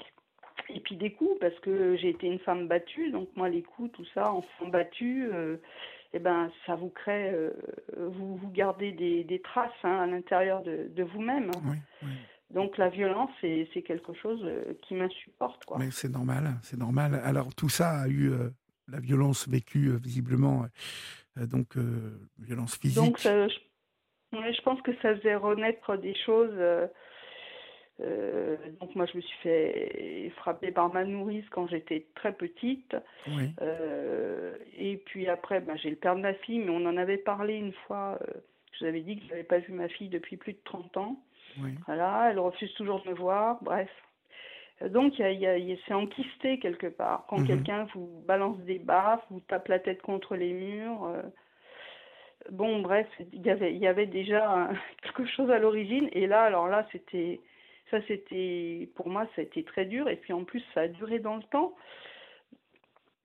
et 0.69 0.81
puis 0.81 0.97
des 0.97 1.13
coups 1.13 1.39
parce 1.41 1.59
que 1.61 1.97
j'ai 1.97 2.11
été 2.11 2.27
une 2.27 2.39
femme 2.39 2.69
battue. 2.69 3.11
Donc 3.11 3.29
moi 3.37 3.49
les 3.49 3.63
coups, 3.63 3.93
tout 3.93 4.07
ça, 4.15 4.33
enfant 4.33 4.69
battu, 4.69 5.29
euh, 5.33 5.57
eh 6.13 6.19
ben 6.19 6.51
ça 6.67 6.75
vous 6.75 6.91
crée, 6.91 7.31
euh, 7.31 7.51
vous 7.97 8.37
vous 8.37 8.51
gardez 8.51 8.93
des, 8.93 9.25
des 9.25 9.41
traces 9.41 9.71
hein, 9.83 9.99
à 10.01 10.07
l'intérieur 10.07 10.63
de, 10.63 10.89
de 10.95 11.03
vous-même. 11.03 11.51
Donc 12.51 12.79
la 12.79 12.89
violence, 12.89 13.31
c'est 13.41 13.83
quelque 13.85 14.15
chose 14.15 14.41
euh, 14.45 14.75
qui 14.83 14.95
m'insupporte. 14.95 15.63
Mais 15.79 15.91
c'est 15.91 16.11
normal, 16.11 16.55
c'est 16.63 16.79
normal. 16.79 17.21
Alors 17.25 17.55
tout 17.55 17.69
ça 17.69 18.03
a 18.03 18.09
eu 18.09 18.31
la 18.89 19.01
violence 19.01 19.49
vécue 19.49 19.97
visiblement, 19.97 20.67
donc 21.37 21.77
violence 22.39 22.77
physique. 22.77 23.03
Donc 23.03 23.19
je 23.23 23.59
pense 24.63 24.81
que 24.83 24.93
ça 25.03 25.17
faisait 25.17 25.37
renaître 25.37 25.97
des 25.99 26.15
choses. 26.15 26.55
Euh, 26.55 26.87
euh, 28.01 28.57
donc 28.81 28.95
moi, 28.95 29.07
je 29.07 29.17
me 29.17 29.23
suis 29.23 29.39
fait 29.43 30.33
frapper 30.37 30.73
par 30.73 30.93
ma 30.93 31.05
nourrice 31.05 31.49
quand 31.51 31.67
j'étais 31.69 32.07
très 32.15 32.33
petite. 32.33 32.97
Euh, 33.61 34.55
et 34.77 34.97
puis 34.97 35.29
après, 35.29 35.61
ben, 35.61 35.77
j'ai 35.77 35.91
le 35.91 35.97
père 35.97 36.17
de 36.17 36.21
ma 36.21 36.35
fille, 36.35 36.59
mais 36.59 36.71
on 36.71 36.87
en 36.87 36.97
avait 36.97 37.19
parlé 37.19 37.55
une 37.55 37.73
fois. 37.87 38.19
je 38.73 38.81
vous 38.81 38.87
avais 38.87 39.01
dit 39.01 39.17
que 39.17 39.25
je 39.25 39.31
n'avais 39.31 39.45
pas 39.45 39.59
vu 39.59 39.73
ma 39.73 39.89
fille 39.89 40.09
depuis 40.09 40.37
plus 40.37 40.55
de 40.55 40.61
30 40.65 40.97
ans. 40.97 41.17
Voilà, 41.87 42.31
elle 42.31 42.41
refuse 42.41 42.73
toujours 42.75 43.03
de 43.05 43.11
me 43.11 43.15
voir. 43.15 43.63
Bref. 43.63 43.91
Donc, 44.89 45.15
c'est 45.17 45.95
enquisté 45.95 46.59
quelque 46.59 46.89
part. 46.89 47.27
Quand 47.29 47.39
mhm. 47.39 47.47
quelqu'un 47.47 47.87
vous 47.95 48.25
balance 48.27 48.59
des 48.61 48.81
baffes, 48.81 49.25
vous 49.31 49.41
tape 49.41 49.69
la 49.69 49.79
tête 49.79 50.03
contre 50.03 50.35
les 50.35 50.53
murs, 50.53 51.09
Bon, 52.51 52.83
bref, 52.83 53.07
il 53.33 53.43
y 53.43 53.51
avait, 53.51 53.75
il 53.75 53.81
y 53.81 53.87
avait 53.87 54.07
déjà 54.07 54.71
quelque 55.03 55.27
chose 55.27 55.51
à 55.51 55.59
l'origine. 55.59 56.09
Et 56.13 56.27
là, 56.27 56.43
alors 56.43 56.69
là, 56.69 56.87
c'était. 56.93 57.41
Ça, 57.91 57.99
c'était. 58.07 58.89
Pour 58.95 59.09
moi, 59.09 59.27
ça 59.35 59.43
a 59.43 59.45
été 59.45 59.65
très 59.65 59.85
dur. 59.85 60.09
Et 60.09 60.17
puis 60.17 60.33
en 60.33 60.45
plus, 60.45 60.63
ça 60.75 60.83
a 60.83 60.89
duré 60.89 61.19
dans 61.19 61.37
le 61.37 61.43
temps. 61.45 61.75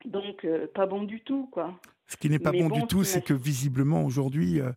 Donc, 0.06 0.46
euh, 0.46 0.68
pas 0.74 0.86
bon 0.86 1.04
du 1.04 1.22
tout, 1.22 1.48
quoi. 1.52 1.78
Ce 2.08 2.18
qui 2.18 2.30
n'est 2.30 2.40
pas 2.40 2.52
bon, 2.52 2.70
du 2.70 2.88
tout, 2.88 3.04
c'est 3.04 3.24
que 3.24 3.34
visiblement, 3.34 4.04
aujourd'hui, 4.04 4.60
euh, 4.62 4.72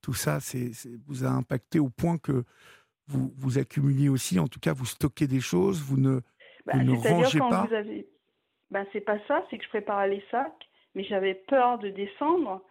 tout 0.00 0.14
ça 0.14 0.40
c'est, 0.40 0.70
vous 1.06 1.24
a 1.24 1.28
impacté 1.28 1.78
au 1.78 1.90
point 1.90 2.16
que 2.16 2.44
vous, 3.08 3.32
vous 3.36 3.58
accumuliez 3.58 4.08
aussi, 4.08 4.38
en 4.38 4.48
tout 4.48 4.60
cas, 4.60 4.72
vous 4.72 4.86
stockez 4.86 5.26
des 5.26 5.40
choses, 5.40 5.82
vous 5.82 5.98
ne, 5.98 6.20
bah, 6.64 6.74
vous 6.76 6.84
ne 6.84 6.96
rangez 6.96 7.38
pas. 7.40 7.66
Vous 7.68 7.74
avez... 7.74 8.08
Ben, 8.70 8.86
c'est 8.92 9.00
pas 9.00 9.18
ça, 9.26 9.44
c'est 9.50 9.58
que 9.58 9.64
je 9.64 9.68
préparais 9.68 10.08
les 10.08 10.22
sacs, 10.30 10.68
mais 10.94 11.04
j'avais 11.04 11.34
peur 11.34 11.78
de 11.78 11.88
descendre 11.88 12.62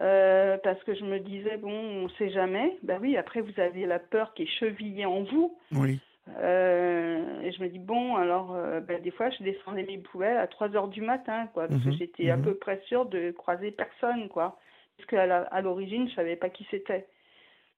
euh, 0.00 0.56
parce 0.62 0.82
que 0.84 0.94
je 0.94 1.04
me 1.04 1.18
disais, 1.18 1.56
bon, 1.56 1.72
on 1.72 2.02
ne 2.04 2.08
sait 2.18 2.30
jamais. 2.30 2.78
Ben 2.82 2.98
oui, 3.00 3.16
après, 3.16 3.40
vous 3.40 3.60
avez 3.60 3.84
la 3.86 3.98
peur 3.98 4.32
qui 4.34 4.44
est 4.44 4.58
chevillée 4.58 5.06
en 5.06 5.24
vous. 5.24 5.58
Oui. 5.72 5.98
Euh, 6.40 7.40
et 7.40 7.52
je 7.52 7.62
me 7.62 7.68
dis, 7.68 7.78
bon, 7.78 8.16
alors, 8.16 8.54
euh, 8.54 8.80
ben, 8.80 9.02
des 9.02 9.10
fois, 9.10 9.30
je 9.30 9.42
descendais 9.42 9.82
mes 9.82 9.98
poubelles 9.98 10.36
à 10.36 10.46
3 10.46 10.76
heures 10.76 10.88
du 10.88 11.00
matin, 11.00 11.48
quoi, 11.52 11.66
parce 11.66 11.82
que 11.82 11.88
mhm. 11.88 11.98
j'étais 11.98 12.30
à 12.30 12.36
mhm. 12.36 12.44
peu 12.44 12.54
près 12.54 12.80
sûre 12.86 13.06
de 13.06 13.32
croiser 13.32 13.70
personne, 13.72 14.28
quoi. 14.28 14.58
Parce 14.96 15.08
qu'à 15.08 15.60
l'origine, 15.62 16.06
je 16.06 16.10
ne 16.10 16.16
savais 16.16 16.36
pas 16.36 16.50
qui 16.50 16.66
c'était. 16.70 17.06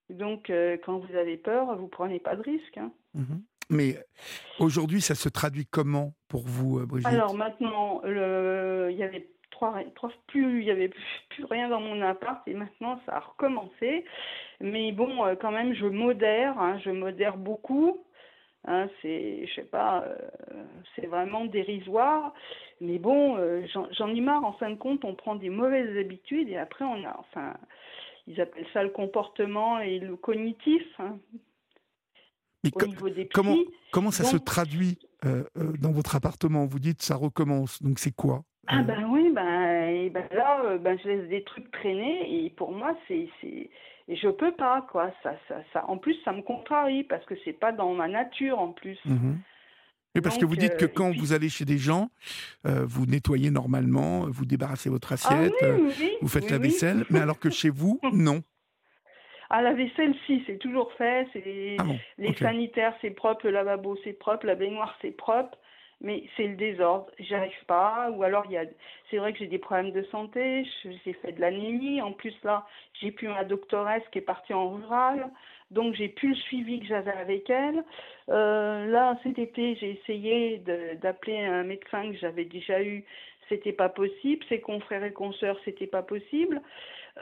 Donc, 0.09 0.50
quand 0.85 0.99
vous 0.99 1.17
avez 1.17 1.37
peur, 1.37 1.77
vous 1.77 1.87
prenez 1.87 2.19
pas 2.19 2.35
de 2.35 2.43
risque. 2.43 2.79
Hein. 2.79 2.91
Mhm. 3.15 3.43
Mais 3.69 3.97
aujourd'hui, 4.59 5.00
ça 5.00 5.15
se 5.15 5.29
traduit 5.29 5.65
comment 5.65 6.12
pour 6.29 6.43
vous, 6.45 6.85
Brigitte? 6.87 7.07
Alors 7.07 7.35
maintenant, 7.35 8.03
il 8.05 8.97
y 8.97 9.03
avait 9.03 9.29
plus, 10.26 10.61
il 10.61 10.67
y 10.67 10.71
avait 10.71 10.90
plus, 11.29 11.45
rien 11.45 11.69
dans 11.69 11.81
mon 11.81 12.00
appart 12.02 12.47
et 12.47 12.55
maintenant 12.55 13.00
ça 13.07 13.17
a 13.17 13.21
recommencé. 13.21 14.05
Mais 14.61 14.93
bon, 14.93 15.25
euh, 15.25 15.35
quand 15.35 15.52
même, 15.52 15.75
je 15.75 15.87
modère, 15.87 16.59
hein, 16.59 16.79
je 16.85 16.90
modère 16.90 17.37
beaucoup. 17.37 17.99
Hein, 18.67 18.88
c'est, 19.00 19.47
je 19.47 19.55
sais 19.55 19.64
pas, 19.64 20.05
c'est 20.95 21.07
vraiment 21.07 21.47
dérisoire. 21.47 22.35
Mais 22.81 22.99
bon, 22.99 23.38
j'en 23.97 24.09
ai 24.09 24.21
marre. 24.21 24.45
En 24.45 24.52
fin 24.52 24.71
de 24.71 24.76
compte, 24.76 25.05
on 25.05 25.14
prend 25.14 25.35
des 25.35 25.49
mauvaises 25.49 25.97
habitudes 25.97 26.49
et 26.49 26.59
après, 26.59 26.85
on 26.85 27.05
a, 27.05 27.17
enfin, 27.19 27.55
ils 28.26 28.40
appellent 28.40 28.67
ça 28.73 28.83
le 28.83 28.90
comportement 28.90 29.81
et 29.81 29.99
le 29.99 30.17
cognitif. 30.17 30.83
Hein. 30.99 31.19
Mais 32.62 32.71
comment, 33.33 33.57
comment 33.90 34.11
ça 34.11 34.25
se 34.25 34.37
traduit 34.37 34.99
euh, 35.25 35.45
euh, 35.57 35.73
dans 35.79 35.93
votre 35.93 36.14
appartement? 36.14 36.67
Vous 36.67 36.79
dites 36.79 37.02
ça 37.02 37.17
recommence, 37.17 37.83
donc 37.83 37.99
c'est 37.99 38.14
quoi? 38.14 38.43
Ah 38.67 38.81
euh 38.81 38.83
ben 38.83 39.05
oui, 39.09 39.20
ben, 39.45 39.89
et 39.89 40.11
ben 40.11 40.25
là, 40.33 40.79
ben, 40.79 40.99
je 41.03 41.09
laisse 41.09 41.29
des 41.29 41.43
trucs 41.45 41.71
traîner 41.71 42.45
et 42.45 42.51
pour 42.51 42.73
moi, 42.73 42.97
c'est, 43.09 43.29
c'est... 43.41 43.71
je 44.09 44.29
peux 44.29 44.53
pas 44.53 44.87
quoi. 44.91 45.11
Ça, 45.23 45.35
ça, 45.49 45.57
ça, 45.73 45.85
en 45.89 45.99
plus, 45.99 46.17
ça 46.25 46.33
me 46.33 46.43
contrarie 46.43 47.05
parce 47.05 47.25
que 47.27 47.35
c'est 47.45 47.53
pas 47.53 47.73
dans 47.73 47.93
ma 47.95 48.09
nature 48.09 48.59
en 48.59 48.73
plus. 48.73 48.99
Mmh 49.05 49.35
oui, 50.17 50.23
parce 50.23 50.39
que 50.39 50.45
vous 50.45 50.57
dites 50.57 50.77
que 50.77 50.87
quand 50.87 51.13
vous 51.17 51.33
allez 51.35 51.49
chez 51.49 51.65
des 51.65 51.79
gens, 51.79 52.11
vous 52.65 53.07
nettoyez 53.07 53.53
normalement, 53.53 54.27
vous 54.29 54.45
débarrassez 54.45 54.91
votre 54.91 55.13
ah 55.13 55.15
assiette, 55.15 55.55
vous 56.21 56.27
faites 56.27 56.51
la 56.51 56.59
vaisselle, 56.59 57.05
mais 57.11 57.21
alors 57.21 57.39
que 57.39 57.49
chez 57.49 57.71
vous, 57.71 58.01
non. 58.13 58.43
Ah, 59.53 59.63
la 59.63 59.73
vaisselle, 59.73 60.15
si, 60.27 60.45
c'est 60.47 60.59
toujours 60.59 60.93
fait. 60.93 61.27
C'est 61.33 61.77
ah 61.81 61.85
les 62.19 62.33
sanitaires, 62.35 62.95
c'est 63.03 63.11
propre. 63.11 63.47
Le 63.47 63.51
lavabo, 63.51 63.99
c'est 64.05 64.13
propre. 64.13 64.47
La 64.47 64.55
baignoire, 64.55 64.97
c'est 65.03 65.11
propre. 65.11 65.59
Mais 66.00 66.25
c'est 66.37 66.47
le 66.47 66.57
désordre. 66.57 67.07
J'y 67.19 67.35
arrive 67.35 67.64
pas. 67.66 68.11
Ou 68.11 68.23
alors, 68.23 68.45
il 68.47 68.52
y 68.52 68.57
a. 68.57 68.64
C'est 69.11 69.19
vrai 69.19 69.33
que 69.33 69.38
j'ai 69.38 69.47
des 69.47 69.59
problèmes 69.59 69.92
de 69.92 70.02
santé. 70.04 70.66
J'ai 71.04 71.12
fait 71.14 71.33
de 71.33 71.40
l'anémie. 71.40 72.00
En 72.00 72.12
plus, 72.12 72.35
là, 72.42 72.66
j'ai 73.00 73.11
plus 73.11 73.28
ma 73.28 73.45
doctoresse 73.45 74.02
qui 74.11 74.19
est 74.19 74.23
partie 74.23 74.54
en 74.54 74.71
rural. 74.71 75.28
Donc, 75.71 75.95
j'ai 75.95 76.09
plus 76.09 76.30
le 76.30 76.35
suivi 76.37 76.80
que 76.80 76.87
j'avais 76.87 77.12
avec 77.12 77.49
elle. 77.50 77.85
Euh, 78.30 78.87
là, 78.87 79.19
cet 79.23 79.38
été, 79.38 79.76
j'ai 79.76 79.90
essayé 80.00 80.62
d'appeler 81.02 81.38
un 81.38 81.64
médecin 81.64 82.11
que 82.11 82.16
j'avais 82.16 82.45
déjà 82.45 82.83
eu. 82.83 83.04
C'était 83.49 83.73
pas 83.73 83.88
possible. 83.88 84.45
Ses 84.49 84.61
confrères 84.61 85.04
et 85.04 85.12
consoeurs, 85.12 85.59
c'était 85.64 85.87
pas 85.87 86.02
possible. 86.02 86.62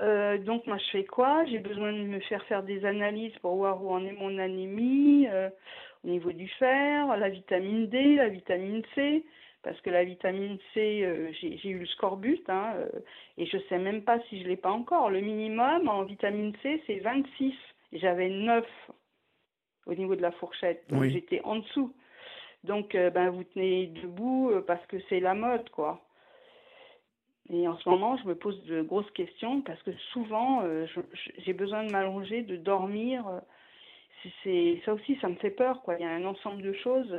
Euh, 0.03 0.39
donc 0.39 0.67
moi 0.67 0.77
je 0.79 0.91
fais 0.91 1.05
quoi? 1.05 1.45
J'ai 1.47 1.59
besoin 1.59 1.93
de 1.93 1.99
me 1.99 2.21
faire 2.21 2.45
faire 2.45 2.63
des 2.63 2.85
analyses 2.85 3.37
pour 3.41 3.57
voir 3.57 3.83
où 3.83 3.91
en 3.91 4.05
est 4.05 4.13
mon 4.13 4.39
anémie, 4.39 5.27
euh, 5.29 5.49
au 6.05 6.09
niveau 6.09 6.33
du 6.33 6.49
fer, 6.49 7.17
la 7.17 7.29
vitamine 7.29 7.89
D, 7.89 8.17
la 8.17 8.29
vitamine 8.29 8.83
C, 8.95 9.25
parce 9.63 9.81
que 9.81 9.91
la 9.91 10.05
vitamine 10.05 10.59
C, 10.73 11.03
euh, 11.05 11.31
j'ai 11.33 11.69
eu 11.69 11.79
le 11.79 11.87
scorbut, 11.87 12.43
hein, 12.49 12.75
et 13.37 13.47
je 13.47 13.59
sais 13.69 13.79
même 13.79 14.03
pas 14.03 14.21
si 14.29 14.43
je 14.43 14.49
l'ai 14.49 14.57
pas 14.57 14.71
encore. 14.71 15.11
Le 15.11 15.21
minimum 15.21 15.89
en 15.89 16.05
vitamine 16.05 16.55
C, 16.63 16.83
c'est 16.87 16.99
26. 16.99 17.55
J'avais 17.93 18.29
9 18.29 18.65
au 19.87 19.95
niveau 19.95 20.15
de 20.15 20.23
la 20.23 20.33
fourchette, 20.33 20.85
donc 20.91 21.05
j'étais 21.05 21.41
en 21.43 21.57
dessous. 21.57 21.95
Donc 22.65 22.93
ben 22.93 23.31
vous 23.31 23.45
tenez 23.45 23.87
debout 23.87 24.53
parce 24.67 24.85
que 24.87 24.97
c'est 25.09 25.21
la 25.21 25.35
mode, 25.35 25.71
quoi. 25.71 26.03
Et 27.51 27.67
en 27.67 27.79
ce 27.79 27.89
moment, 27.89 28.17
je 28.19 28.27
me 28.27 28.35
pose 28.35 28.63
de 28.65 28.83
grosses 28.83 29.11
questions 29.13 29.63
parce 29.63 29.83
que 29.83 29.93
souvent, 30.13 30.63
euh, 30.65 30.87
j'ai 31.39 31.55
besoin 31.55 31.85
de 31.85 31.91
m'allonger, 31.91 32.43
de 32.43 32.57
dormir. 32.57 33.25
C'est 34.43 34.81
ça 34.85 34.95
aussi, 34.95 35.17
ça 35.21 35.29
me 35.29 35.37
fait 35.37 35.51
peur. 35.51 35.83
Quoi. 35.83 35.97
Il 35.99 36.03
y 36.03 36.07
a 36.07 36.11
un 36.11 36.25
ensemble 36.25 36.63
de 36.63 36.73
choses. 36.73 37.15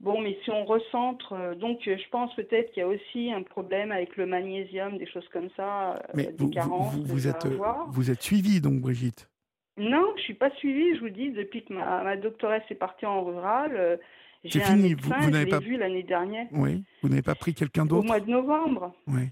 Bon, 0.00 0.20
mais 0.20 0.38
si 0.44 0.50
on 0.50 0.64
recentre, 0.64 1.32
euh, 1.32 1.54
donc 1.54 1.80
je 1.84 2.08
pense 2.10 2.34
peut-être 2.34 2.70
qu'il 2.72 2.82
y 2.82 2.84
a 2.84 2.88
aussi 2.88 3.32
un 3.32 3.42
problème 3.42 3.92
avec 3.92 4.16
le 4.16 4.26
magnésium, 4.26 4.98
des 4.98 5.06
choses 5.06 5.26
comme 5.32 5.48
ça, 5.56 5.94
euh, 5.94 5.98
mais 6.12 6.24
des 6.24 6.44
vous, 6.44 6.50
carences. 6.50 6.94
Vous, 6.94 7.04
vous 7.04 7.28
êtes, 7.28 7.46
vous 7.88 8.10
êtes 8.10 8.22
suivie 8.22 8.60
donc, 8.60 8.80
Brigitte? 8.80 9.30
Non, 9.78 10.12
je 10.16 10.22
suis 10.22 10.34
pas 10.34 10.50
suivie. 10.56 10.94
Je 10.96 11.00
vous 11.00 11.10
dis, 11.10 11.30
depuis 11.30 11.64
que 11.64 11.72
ma, 11.72 12.02
ma 12.02 12.16
doctoresse 12.16 12.64
est 12.70 12.74
partie 12.74 13.06
en 13.06 13.24
rural, 13.24 13.98
c'est 14.44 14.60
fini. 14.60 14.94
vous, 14.94 15.30
n'avez 15.30 15.46
pas 15.46 15.58
vu 15.58 15.76
l'année 15.76 16.02
dernière. 16.02 16.46
Oui. 16.52 16.84
Vous 17.02 17.08
n'avez 17.08 17.22
pas 17.22 17.34
pris 17.34 17.54
quelqu'un 17.54 17.86
d'autre? 17.86 18.04
Au 18.04 18.06
mois 18.06 18.20
de 18.20 18.30
novembre. 18.30 18.94
Oui. 19.06 19.28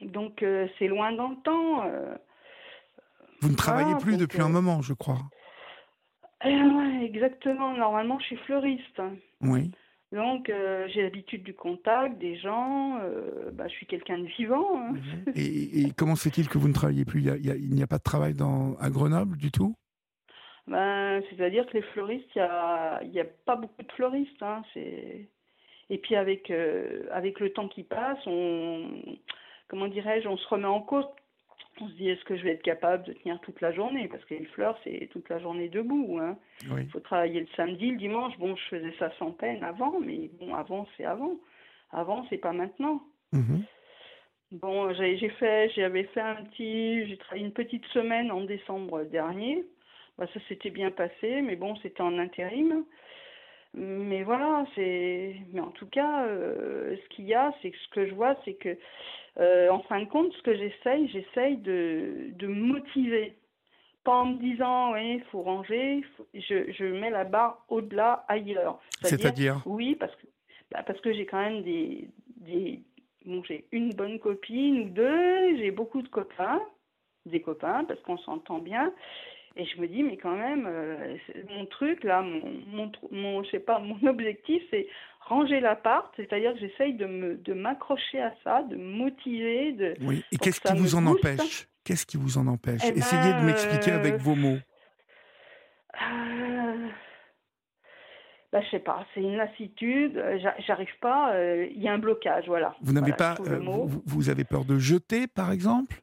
Donc 0.00 0.42
euh, 0.42 0.68
c'est 0.78 0.88
loin 0.88 1.12
dans 1.12 1.30
le 1.30 1.36
temps. 1.36 1.84
Euh. 1.84 2.14
Vous 3.40 3.50
ne 3.50 3.56
travaillez 3.56 3.94
plus 4.00 4.16
depuis 4.16 4.40
un 4.40 4.46
euh, 4.46 4.48
moment, 4.48 4.82
je 4.82 4.94
crois. 4.94 5.18
Eh 6.44 7.04
exactement. 7.04 7.72
Normalement, 7.76 8.18
je 8.18 8.26
suis 8.26 8.36
fleuriste. 8.38 9.00
Oui. 9.40 9.70
Donc, 10.12 10.50
j'ai 10.88 11.02
l'habitude 11.02 11.42
du 11.42 11.52
contact 11.52 12.18
des 12.18 12.36
gens. 12.36 13.00
bah, 13.52 13.66
je 13.66 13.72
suis 13.72 13.86
quelqu'un 13.86 14.18
de 14.18 14.26
vivant. 14.26 14.78
Hein. 14.78 14.94
Et, 15.34 15.90
comment 15.96 16.14
c'est 16.14 16.38
il 16.38 16.48
que 16.48 16.58
vous 16.58 16.68
ne 16.68 16.72
travaillez 16.72 17.04
plus? 17.04 17.20
Il 17.20 17.74
n'y 17.74 17.80
a, 17.82 17.84
a, 17.84 17.86
pas 17.88 17.98
de 17.98 18.02
travail 18.02 18.34
dans, 18.34 18.76
à 18.76 18.88
Grenoble 18.88 19.36
du 19.36 19.50
tout? 19.50 19.74
Ben, 20.68 21.22
C'est-à-dire 21.30 21.66
que 21.66 21.74
les 21.74 21.82
fleuristes, 21.82 22.28
il 22.36 22.42
n'y 22.42 22.48
a, 22.48 23.02
y 23.04 23.20
a 23.20 23.24
pas 23.24 23.56
beaucoup 23.56 23.82
de 23.82 23.92
fleuristes. 23.92 24.42
Hein, 24.42 24.62
et 25.88 25.98
puis 25.98 26.16
avec, 26.16 26.50
euh, 26.50 27.04
avec 27.12 27.38
le 27.40 27.52
temps 27.52 27.68
qui 27.68 27.84
passe, 27.84 28.18
on, 28.26 28.88
comment 29.68 29.88
dirais-je, 29.88 30.28
on 30.28 30.36
se 30.36 30.48
remet 30.48 30.66
en 30.66 30.80
cause. 30.80 31.06
On 31.80 31.88
se 31.88 31.94
dit, 31.94 32.08
est-ce 32.08 32.24
que 32.24 32.36
je 32.36 32.42
vais 32.42 32.52
être 32.52 32.62
capable 32.62 33.04
de 33.04 33.12
tenir 33.12 33.38
toute 33.40 33.60
la 33.60 33.72
journée? 33.72 34.08
Parce 34.08 34.24
que 34.24 34.34
les 34.34 34.46
fleurs, 34.46 34.78
c'est 34.82 35.08
toute 35.12 35.28
la 35.28 35.38
journée 35.38 35.68
debout. 35.68 36.18
Hein. 36.20 36.38
Il 36.62 36.88
faut 36.90 37.00
travailler 37.00 37.40
le 37.40 37.48
samedi, 37.54 37.90
le 37.90 37.98
dimanche. 37.98 38.36
Bon, 38.38 38.56
je 38.56 38.76
faisais 38.76 38.94
ça 38.98 39.12
sans 39.18 39.32
peine 39.32 39.62
avant, 39.62 40.00
mais 40.00 40.30
bon, 40.40 40.54
avant, 40.54 40.86
c'est 40.96 41.04
avant. 41.04 41.36
Avant, 41.90 42.26
c'est 42.30 42.38
pas 42.38 42.52
maintenant. 42.52 43.02
Mhm. 43.32 43.64
Bon, 44.52 44.92
j'ai 44.94 45.28
fait, 45.28 45.70
j'avais 45.74 46.04
fait 46.04 46.20
un 46.20 46.44
petit, 46.44 47.06
j'ai 47.08 47.16
travaillé 47.16 47.44
une 47.44 47.52
petite 47.52 47.84
semaine 47.86 48.30
en 48.30 48.42
décembre 48.42 49.02
dernier. 49.04 49.64
Bah, 50.18 50.26
ça 50.32 50.40
s'était 50.48 50.70
bien 50.70 50.90
passé, 50.90 51.42
mais 51.42 51.56
bon, 51.56 51.76
c'était 51.76 52.00
en 52.00 52.18
intérim. 52.18 52.84
Mais 53.76 54.22
voilà, 54.22 54.64
c'est. 54.74 55.36
Mais 55.52 55.60
en 55.60 55.70
tout 55.70 55.86
cas, 55.86 56.24
euh, 56.24 56.96
ce 56.96 57.08
qu'il 57.14 57.26
y 57.26 57.34
a, 57.34 57.52
c'est 57.60 57.70
que 57.70 57.76
ce 57.76 57.88
que 57.90 58.06
je 58.06 58.14
vois, 58.14 58.34
c'est 58.44 58.54
que, 58.54 58.76
euh, 59.38 59.68
en 59.68 59.80
fin 59.80 60.00
de 60.00 60.06
compte, 60.06 60.32
ce 60.32 60.42
que 60.42 60.56
j'essaye, 60.56 61.08
j'essaye 61.08 61.58
de, 61.58 62.30
de 62.32 62.46
motiver. 62.46 63.36
Pas 64.02 64.14
en 64.14 64.26
me 64.26 64.38
disant, 64.38 64.92
oui, 64.94 65.16
il 65.16 65.24
faut 65.24 65.42
ranger, 65.42 66.02
je, 66.32 66.72
je 66.72 66.84
mets 66.84 67.10
la 67.10 67.24
barre 67.24 67.66
au-delà, 67.68 68.24
ailleurs. 68.28 68.80
C'est-à-dire 69.02 69.62
Oui, 69.66 69.94
parce 69.94 70.14
que, 70.16 70.26
bah, 70.70 70.82
parce 70.86 71.00
que 71.02 71.12
j'ai 71.12 71.26
quand 71.26 71.40
même 71.40 71.62
des. 71.62 72.08
des 72.36 72.80
bon, 73.26 73.42
j'ai 73.44 73.66
une 73.72 73.92
bonne 73.92 74.18
copine 74.18 74.80
ou 74.80 74.88
deux, 74.88 75.56
j'ai 75.58 75.70
beaucoup 75.70 76.00
de 76.00 76.08
copains, 76.08 76.62
des 77.26 77.42
copains, 77.42 77.84
parce 77.84 78.00
qu'on 78.00 78.16
s'entend 78.18 78.60
bien. 78.60 78.90
Et 79.56 79.64
je 79.64 79.80
me 79.80 79.88
dis, 79.88 80.02
mais 80.02 80.18
quand 80.18 80.36
même, 80.36 80.66
euh, 80.66 81.16
mon 81.48 81.64
truc, 81.66 82.04
là, 82.04 82.20
mon, 82.20 82.92
mon, 83.10 83.42
je 83.42 83.50
sais 83.50 83.58
pas, 83.58 83.78
mon 83.78 83.98
objectif, 84.08 84.62
c'est 84.70 84.86
ranger 85.20 85.60
l'appart, 85.60 86.12
c'est-à-dire 86.16 86.52
que 86.52 86.60
j'essaye 86.60 86.94
de, 86.94 87.06
me, 87.06 87.36
de 87.36 87.54
m'accrocher 87.54 88.20
à 88.20 88.34
ça, 88.44 88.62
de 88.64 88.76
me 88.76 88.98
motiver. 88.98 89.72
De, 89.72 89.94
oui, 90.02 90.22
et 90.30 90.36
qu'est-ce 90.36 90.60
qui 90.60 90.76
vous 90.76 90.94
en 90.94 91.06
empêche? 91.06 91.68
Qu'est-ce 91.84 92.04
qui 92.04 92.18
vous 92.18 92.36
en 92.36 92.46
empêche? 92.48 92.82
Eh 92.84 92.98
Essayez 92.98 93.32
de 93.32 93.46
m'expliquer 93.46 93.92
avec 93.92 94.14
euh, 94.14 94.18
vos 94.18 94.34
mots. 94.34 94.58
Euh, 95.94 96.88
bah, 98.52 98.60
je 98.60 98.70
sais 98.70 98.80
pas, 98.80 99.06
c'est 99.14 99.20
une 99.20 99.36
lassitude, 99.36 100.22
j'arrive 100.66 100.98
pas, 101.00 101.32
il 101.70 101.80
y 101.80 101.88
a 101.88 101.94
un 101.94 101.98
blocage, 101.98 102.44
voilà. 102.46 102.76
Vous 102.82 102.92
n'avez 102.92 103.12
pas, 103.12 103.36
vous, 103.40 104.02
vous, 104.04 104.28
avez 104.28 104.44
peur 104.44 104.66
de 104.66 104.78
jeter, 104.78 105.26
par 105.26 105.50
exemple? 105.50 106.02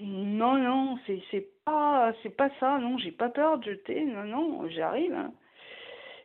Non, 0.00 0.58
non, 0.58 0.98
c'est, 1.06 1.20
c'est 1.30 1.48
pas, 1.64 2.12
c'est 2.22 2.36
pas 2.36 2.50
ça. 2.60 2.78
Non, 2.78 2.98
j'ai 2.98 3.12
pas 3.12 3.28
peur 3.28 3.58
de 3.58 3.64
jeter. 3.64 4.04
Non, 4.04 4.24
non, 4.24 4.68
j'arrive. 4.68 5.12
Hein. 5.12 5.32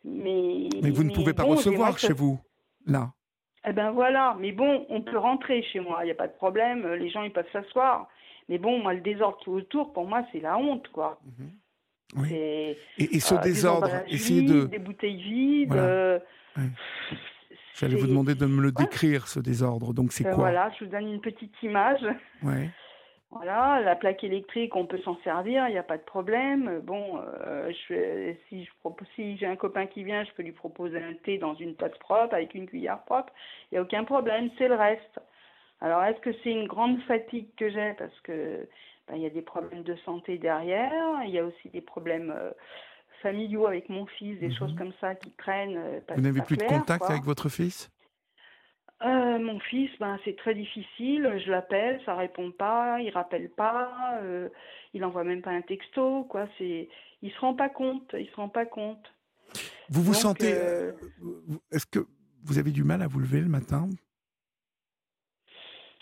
Mais, 0.03 0.69
mais 0.81 0.91
vous 0.91 1.03
ne 1.03 1.13
pouvez 1.13 1.33
pas 1.33 1.43
recevoir 1.43 1.97
chez 1.97 2.13
vous, 2.13 2.39
là. 2.85 3.13
Eh 3.65 3.71
ben 3.71 3.91
voilà. 3.91 4.35
Mais 4.39 4.51
bon, 4.51 4.85
on 4.89 5.01
peut 5.01 5.17
rentrer 5.17 5.63
chez 5.63 5.79
moi. 5.79 5.99
Il 6.01 6.05
n'y 6.05 6.11
a 6.11 6.15
pas 6.15 6.27
de 6.27 6.33
problème. 6.33 6.85
Les 6.93 7.09
gens, 7.09 7.23
ils 7.23 7.31
peuvent 7.31 7.49
s'asseoir. 7.53 8.07
Mais 8.49 8.57
bon, 8.57 8.81
moi, 8.81 8.93
le 8.93 9.01
désordre 9.01 9.37
tout 9.43 9.53
autour, 9.53 9.93
pour 9.93 10.05
moi, 10.05 10.25
c'est 10.31 10.41
la 10.41 10.57
honte, 10.57 10.87
quoi. 10.89 11.19
Mhm. 11.25 11.51
Oui. 12.15 12.33
Et, 12.33 12.77
et, 12.97 13.19
ce 13.19 13.35
euh, 13.35 13.39
désordre, 13.39 13.89
essayez 14.07 14.43
de. 14.43 14.65
Des 14.65 14.79
bouteilles 14.79 15.21
vides. 15.21 15.73
Euh, 15.73 16.19
J'allais 17.73 17.95
vous 17.95 18.05
demander 18.05 18.35
de 18.35 18.45
me 18.45 18.61
le 18.61 18.71
décrire, 18.71 19.27
ce 19.27 19.39
désordre. 19.39 19.93
Donc, 19.93 20.11
c'est 20.11 20.25
ben 20.25 20.31
quoi 20.31 20.43
Voilà, 20.43 20.71
je 20.77 20.85
vous 20.85 20.91
donne 20.91 21.07
une 21.07 21.21
petite 21.21 21.55
image. 21.63 22.05
Ouais. 22.43 22.69
Voilà, 23.35 23.81
la 23.81 23.95
plaque 23.95 24.23
électrique, 24.23 24.75
on 24.75 24.85
peut 24.85 24.99
s'en 24.99 25.17
servir, 25.23 25.67
il 25.67 25.71
n'y 25.71 25.77
a 25.77 25.83
pas 25.83 25.97
de 25.97 26.03
problème. 26.03 26.81
Bon, 26.83 27.19
euh, 27.45 27.71
je, 27.87 28.33
si, 28.47 28.65
je 28.65 28.71
propose, 28.79 29.07
si 29.15 29.37
j'ai 29.37 29.47
un 29.47 29.55
copain 29.55 29.87
qui 29.87 30.03
vient, 30.03 30.23
je 30.23 30.31
peux 30.33 30.43
lui 30.43 30.51
proposer 30.51 30.97
un 31.01 31.13
thé 31.23 31.37
dans 31.37 31.55
une 31.55 31.75
tasse 31.75 31.97
propre, 31.99 32.33
avec 32.33 32.53
une 32.53 32.67
cuillère 32.67 33.01
propre, 33.03 33.33
il 33.71 33.75
n'y 33.75 33.79
a 33.79 33.81
aucun 33.81 34.03
problème, 34.03 34.49
c'est 34.57 34.67
le 34.67 34.75
reste. 34.75 35.19
Alors, 35.81 36.03
est-ce 36.03 36.19
que 36.19 36.31
c'est 36.43 36.51
une 36.51 36.67
grande 36.67 37.01
fatigue 37.03 37.47
que 37.57 37.69
j'ai? 37.69 37.93
Parce 37.97 38.17
que 38.21 38.67
ben, 39.07 39.15
il 39.15 39.21
y 39.21 39.25
a 39.25 39.29
des 39.29 39.41
problèmes 39.41 39.83
de 39.83 39.95
santé 40.05 40.37
derrière, 40.37 41.21
il 41.25 41.31
y 41.31 41.39
a 41.39 41.45
aussi 41.45 41.69
des 41.69 41.81
problèmes 41.81 42.33
euh, 42.35 42.51
familiaux 43.21 43.67
avec 43.67 43.89
mon 43.89 44.05
fils, 44.05 44.39
des 44.39 44.47
mhm. 44.47 44.55
choses 44.55 44.75
comme 44.77 44.93
ça 45.01 45.15
qui 45.15 45.31
traînent. 45.31 45.77
Euh, 45.77 45.99
Vous 46.15 46.21
n'avez 46.21 46.41
plus 46.41 46.57
de 46.57 46.63
contact 46.63 47.03
avec 47.09 47.23
votre 47.23 47.49
fils? 47.49 47.89
Euh, 49.05 49.37
mon 49.39 49.59
fils, 49.59 49.91
ben, 49.99 50.17
c'est 50.23 50.37
très 50.37 50.55
difficile. 50.55 51.41
Je 51.45 51.51
l'appelle, 51.51 52.01
ça 52.05 52.15
répond 52.15 52.51
pas, 52.51 53.01
il 53.01 53.09
rappelle 53.09 53.49
pas, 53.49 54.19
euh, 54.21 54.47
il 54.93 55.03
envoie 55.03 55.25
même 55.25 55.41
pas 55.41 55.51
un 55.51 55.61
texto, 55.61 56.23
quoi. 56.25 56.47
C'est, 56.57 56.87
il 57.21 57.31
se 57.31 57.39
rend 57.39 57.53
pas 57.53 57.69
compte, 57.69 58.15
il 58.17 58.27
se 58.27 58.35
rend 58.35 58.49
pas 58.49 58.65
compte. 58.65 59.13
Vous 59.89 60.01
vous 60.01 60.13
sentez, 60.13 60.53
euh, 60.53 60.93
est-ce 61.71 61.85
que 61.85 61.99
vous 62.45 62.57
avez 62.57 62.71
du 62.71 62.83
mal 62.83 63.01
à 63.01 63.07
vous 63.07 63.19
lever 63.19 63.41
le 63.41 63.49
matin? 63.49 63.89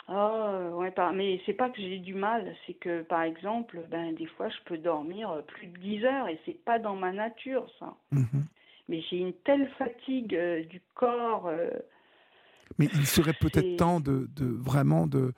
Ah, 0.08 0.70
ouais, 0.74 0.92
pas, 0.92 1.12
mais 1.12 1.42
c'est 1.46 1.54
pas 1.54 1.70
que 1.70 1.82
j'ai 1.82 2.00
du 2.00 2.14
mal, 2.14 2.54
c'est 2.68 2.74
que 2.74 3.02
par 3.04 3.22
exemple, 3.24 3.80
ben 3.90 4.14
des 4.14 4.26
fois 4.26 4.50
je 4.50 4.58
peux 4.66 4.78
dormir 4.78 5.42
plus 5.48 5.68
de 5.68 5.78
10 5.78 6.04
heures 6.04 6.28
et 6.28 6.38
c'est 6.46 6.64
pas 6.66 6.80
dans 6.80 6.96
ma 6.96 7.12
nature 7.12 7.66
ça. 7.80 7.96
Mmh 8.12 8.42
mais 8.90 9.00
j'ai 9.10 9.20
une 9.20 9.32
telle 9.46 9.70
fatigue 9.78 10.38
du 10.68 10.82
corps. 10.96 11.50
Mais 12.78 12.90
il 12.94 13.06
serait 13.06 13.34
peut-être 13.34 13.78
temps 13.78 14.00
de, 14.00 14.30
de, 14.36 14.46
vraiment 14.46 15.08
de, 15.08 15.34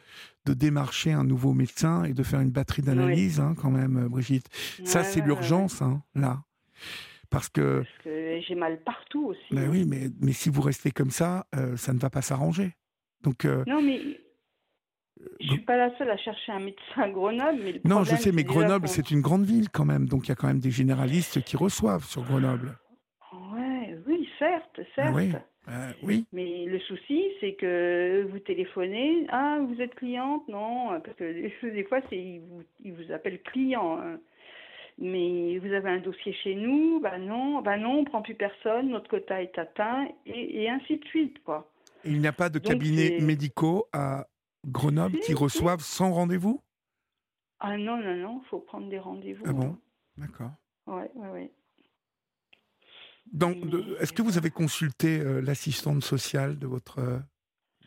de 0.46 0.54
démarcher 0.54 1.12
un 1.12 1.24
nouveau 1.24 1.54
médecin 1.54 2.04
et 2.04 2.14
de 2.14 2.24
faire 2.24 2.40
une 2.40 2.52
batterie 2.52 2.82
d'analyse, 2.82 3.40
hein, 3.40 3.56
quand 3.60 3.72
même, 3.72 4.08
Brigitte. 4.08 4.50
Ça, 4.84 5.04
c'est 5.04 5.22
l'urgence, 5.22 5.82
hein, 5.82 6.04
là. 6.16 6.44
Parce 7.30 7.50
que. 7.50 7.80
Parce 7.80 8.04
que 8.04 8.42
j'ai 8.48 8.56
mal 8.56 8.80
partout 8.84 9.28
aussi. 9.30 9.42
Ben 9.52 9.68
oui, 9.70 9.86
mais, 9.88 10.10
mais 10.22 10.34
si 10.34 10.50
vous 10.50 10.62
restez 10.62 10.92
comme 10.92 11.10
ça, 11.10 11.48
euh, 11.56 11.76
ça 11.78 11.92
ne 11.92 12.00
va 12.00 12.10
pas 12.10 12.22
s'arranger. 12.22 12.76
Donc. 13.24 13.46
Euh, 13.46 13.64
non, 13.68 13.82
mais. 13.82 14.00
Je 15.40 15.48
suis 15.48 15.62
pas 15.62 15.78
la 15.78 15.98
seule 15.98 16.12
à 16.12 16.18
chercher 16.18 16.52
un 16.52 16.60
médecin 16.60 17.02
à 17.02 17.10
Grenoble. 17.10 17.60
Mais 17.64 17.82
non, 17.86 18.04
je 18.04 18.16
sais, 18.16 18.32
mais 18.32 18.44
Grenoble, 18.44 18.88
c'est 18.88 19.10
une 19.10 19.22
grande 19.22 19.46
ville 19.46 19.70
quand 19.70 19.86
même. 19.86 20.08
Donc 20.08 20.28
il 20.28 20.30
y 20.30 20.32
a 20.32 20.36
quand 20.36 20.48
même 20.48 20.60
des 20.60 20.72
généralistes 20.72 21.42
qui 21.44 21.56
reçoivent 21.56 22.04
sur 22.04 22.24
Grenoble. 22.24 22.78
Ouais, 23.54 23.98
oui, 24.06 24.28
certes, 24.38 24.82
certes. 24.96 25.14
oui. 25.16 25.32
Euh, 25.70 25.94
oui. 26.04 26.26
Mais 26.34 26.66
le 26.66 26.80
souci, 26.80 27.24
c'est 27.40 27.54
que 27.54 28.28
vous 28.30 28.40
téléphonez, 28.40 29.26
ah, 29.30 29.60
vous 29.62 29.82
êtes 29.82 29.96
cliente, 29.96 30.48
non, 30.50 31.00
parce 31.02 31.16
que 31.16 31.70
des 31.70 31.84
fois, 31.86 32.00
c'est 32.10 32.18
ils 32.18 32.42
vous, 32.42 32.64
ils 32.84 32.94
vous 32.94 33.12
appellent 33.12 33.42
client. 33.42 33.98
Hein. 34.00 34.20
Mais 35.00 35.58
vous 35.58 35.74
avez 35.74 35.90
un 35.90 36.00
dossier 36.00 36.34
chez 36.34 36.54
nous, 36.54 37.00
bah 37.00 37.18
non, 37.18 37.62
bah 37.62 37.78
non, 37.78 38.00
on 38.00 38.04
prend 38.04 38.22
plus 38.22 38.36
personne, 38.36 38.90
notre 38.90 39.10
quota 39.10 39.42
est 39.42 39.58
atteint, 39.58 40.08
et, 40.26 40.70
ainsi 40.70 40.98
de 40.98 41.06
suite, 41.06 41.42
quoi. 41.44 41.70
Il 42.06 42.20
n'y 42.20 42.28
a 42.28 42.34
pas 42.34 42.50
de 42.50 42.60
cabinets 42.60 43.20
médicaux 43.20 43.88
à 43.94 44.28
Grenoble 44.68 45.20
qui 45.20 45.34
reçoivent 45.34 45.82
sans 45.82 46.12
rendez-vous? 46.12 46.62
Ah 47.60 47.78
non, 47.78 47.98
non, 47.98 48.16
non, 48.16 48.42
il 48.44 48.48
faut 48.50 48.60
prendre 48.60 48.90
des 48.90 49.00
rendez-vous. 49.00 49.44
Ah 49.48 49.54
bon? 49.54 49.78
D'accord. 50.18 50.52
Ouais, 50.86 51.10
ouais, 51.16 51.30
ouais. 51.30 51.52
Est-ce 54.00 54.14
que 54.14 54.22
vous 54.22 54.38
avez 54.38 54.52
consulté 54.52 55.20
euh, 55.20 55.42
l'assistante 55.42 56.04
sociale 56.04 56.60
de 56.60 56.68
votre, 56.68 57.00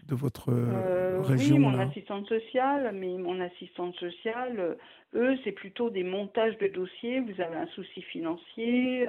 de 0.06 0.14
votre 0.14 0.50
euh, 0.50 1.20
région 1.22 1.56
Oui, 1.56 1.62
mon 1.62 1.78
assistante 1.78 2.26
sociale, 2.26 2.92
mais 2.94 3.16
mon 3.16 3.40
assistante 3.40 3.94
sociale, 3.94 4.58
euh, 4.58 4.74
eux, 5.14 5.38
c'est 5.44 5.52
plutôt 5.52 5.88
des 5.88 6.02
montages 6.02 6.58
de 6.58 6.66
dossiers. 6.66 7.20
Vous 7.20 7.40
avez 7.40 7.56
un 7.56 7.68
souci 7.68 8.02
financier, 8.02 9.06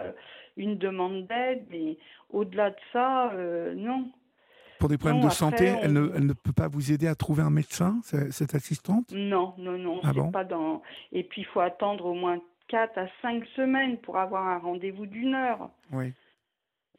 une 0.58 0.78
demande 0.78 1.26
d'aide, 1.26 1.66
mais 1.72 1.98
au-delà 2.30 2.70
de 2.70 2.76
ça, 2.94 3.34
non. 3.76 4.12
Pour 4.80 4.90
des 4.90 4.98
problèmes 5.00 5.24
de 5.24 5.30
santé, 5.30 5.74
elle, 5.82 5.94
ne, 5.94 6.12
elle, 6.16 6.28
ne, 6.28 6.34
peut 6.34 6.54
pas 6.54 6.68
vous 6.68 6.92
aider 6.92 7.08
à 7.08 7.16
trouver 7.16 7.42
un 7.42 7.50
médecin, 7.50 8.00
cette 8.04 8.54
assistante? 8.54 9.12
Non, 9.12 9.56
non, 9.58 9.78
non. 9.80 10.02
Ah 10.04 10.12
pas 10.32 10.44
dans... 10.44 10.84
Et 11.12 11.24
puis, 11.24 11.42
il 11.42 11.46
faut 11.46 11.62
attendre 11.62 12.06
au 12.06 12.14
moins 12.14 12.40
4 12.68 12.98
à 12.98 13.08
5 13.24 13.44
semaines 13.56 13.98
pour 13.98 14.18
avoir 14.18 14.48
un 14.48 14.60
rendez-vous 14.60 15.08
d'une 15.08 15.34
heure. 15.34 15.72
Oui. 15.92 16.14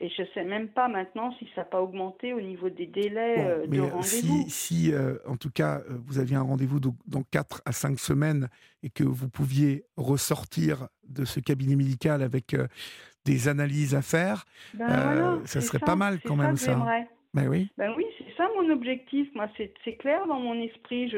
Et 0.00 0.08
je 0.10 0.22
ne 0.22 0.26
sais 0.28 0.44
même 0.44 0.68
pas 0.68 0.86
maintenant 0.86 1.34
si 1.38 1.48
ça 1.56 1.62
n'a 1.62 1.64
pas 1.64 1.80
augmenté 1.80 2.32
au 2.32 2.40
niveau 2.40 2.70
des 2.70 2.86
délais 2.86 3.34
euh, 3.38 3.66
de 3.66 3.78
euh, 3.78 3.86
rendez-vous. 3.86 4.44
Si, 4.48 4.50
si 4.50 4.92
euh, 4.92 5.16
en 5.26 5.36
tout 5.36 5.50
cas, 5.50 5.80
vous 6.06 6.20
aviez 6.20 6.36
un 6.36 6.42
rendez-vous 6.42 6.78
dans 6.78 7.22
4 7.32 7.62
à 7.64 7.72
5 7.72 7.98
semaines 7.98 8.48
et 8.84 8.90
que 8.90 9.02
vous 9.02 9.28
pouviez 9.28 9.84
ressortir 9.96 10.86
de 11.08 11.24
ce 11.24 11.40
cabinet 11.40 11.74
médical 11.74 12.22
avec 12.22 12.54
des 13.24 13.48
analyses 13.48 13.96
à 13.96 14.02
faire, 14.02 14.44
ben 14.74 15.42
ça 15.44 15.60
serait 15.60 15.80
pas 15.80 15.96
mal 15.96 16.20
quand 16.24 16.36
même 16.36 16.56
ça. 16.56 16.78
Ben 17.34 17.48
oui. 17.48 17.68
Ben 17.76 17.92
oui, 17.96 18.06
c'est 18.18 18.36
ça 18.36 18.48
mon 18.56 18.70
objectif. 18.70 19.28
Moi, 19.34 19.48
c'est 19.56 19.96
clair 19.96 20.26
dans 20.26 20.38
mon 20.38 20.54
esprit. 20.62 21.12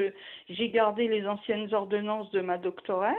J'ai 0.48 0.70
gardé 0.70 1.06
les 1.06 1.26
anciennes 1.26 1.72
ordonnances 1.72 2.30
de 2.30 2.40
ma 2.40 2.56
doctoresse. 2.58 3.14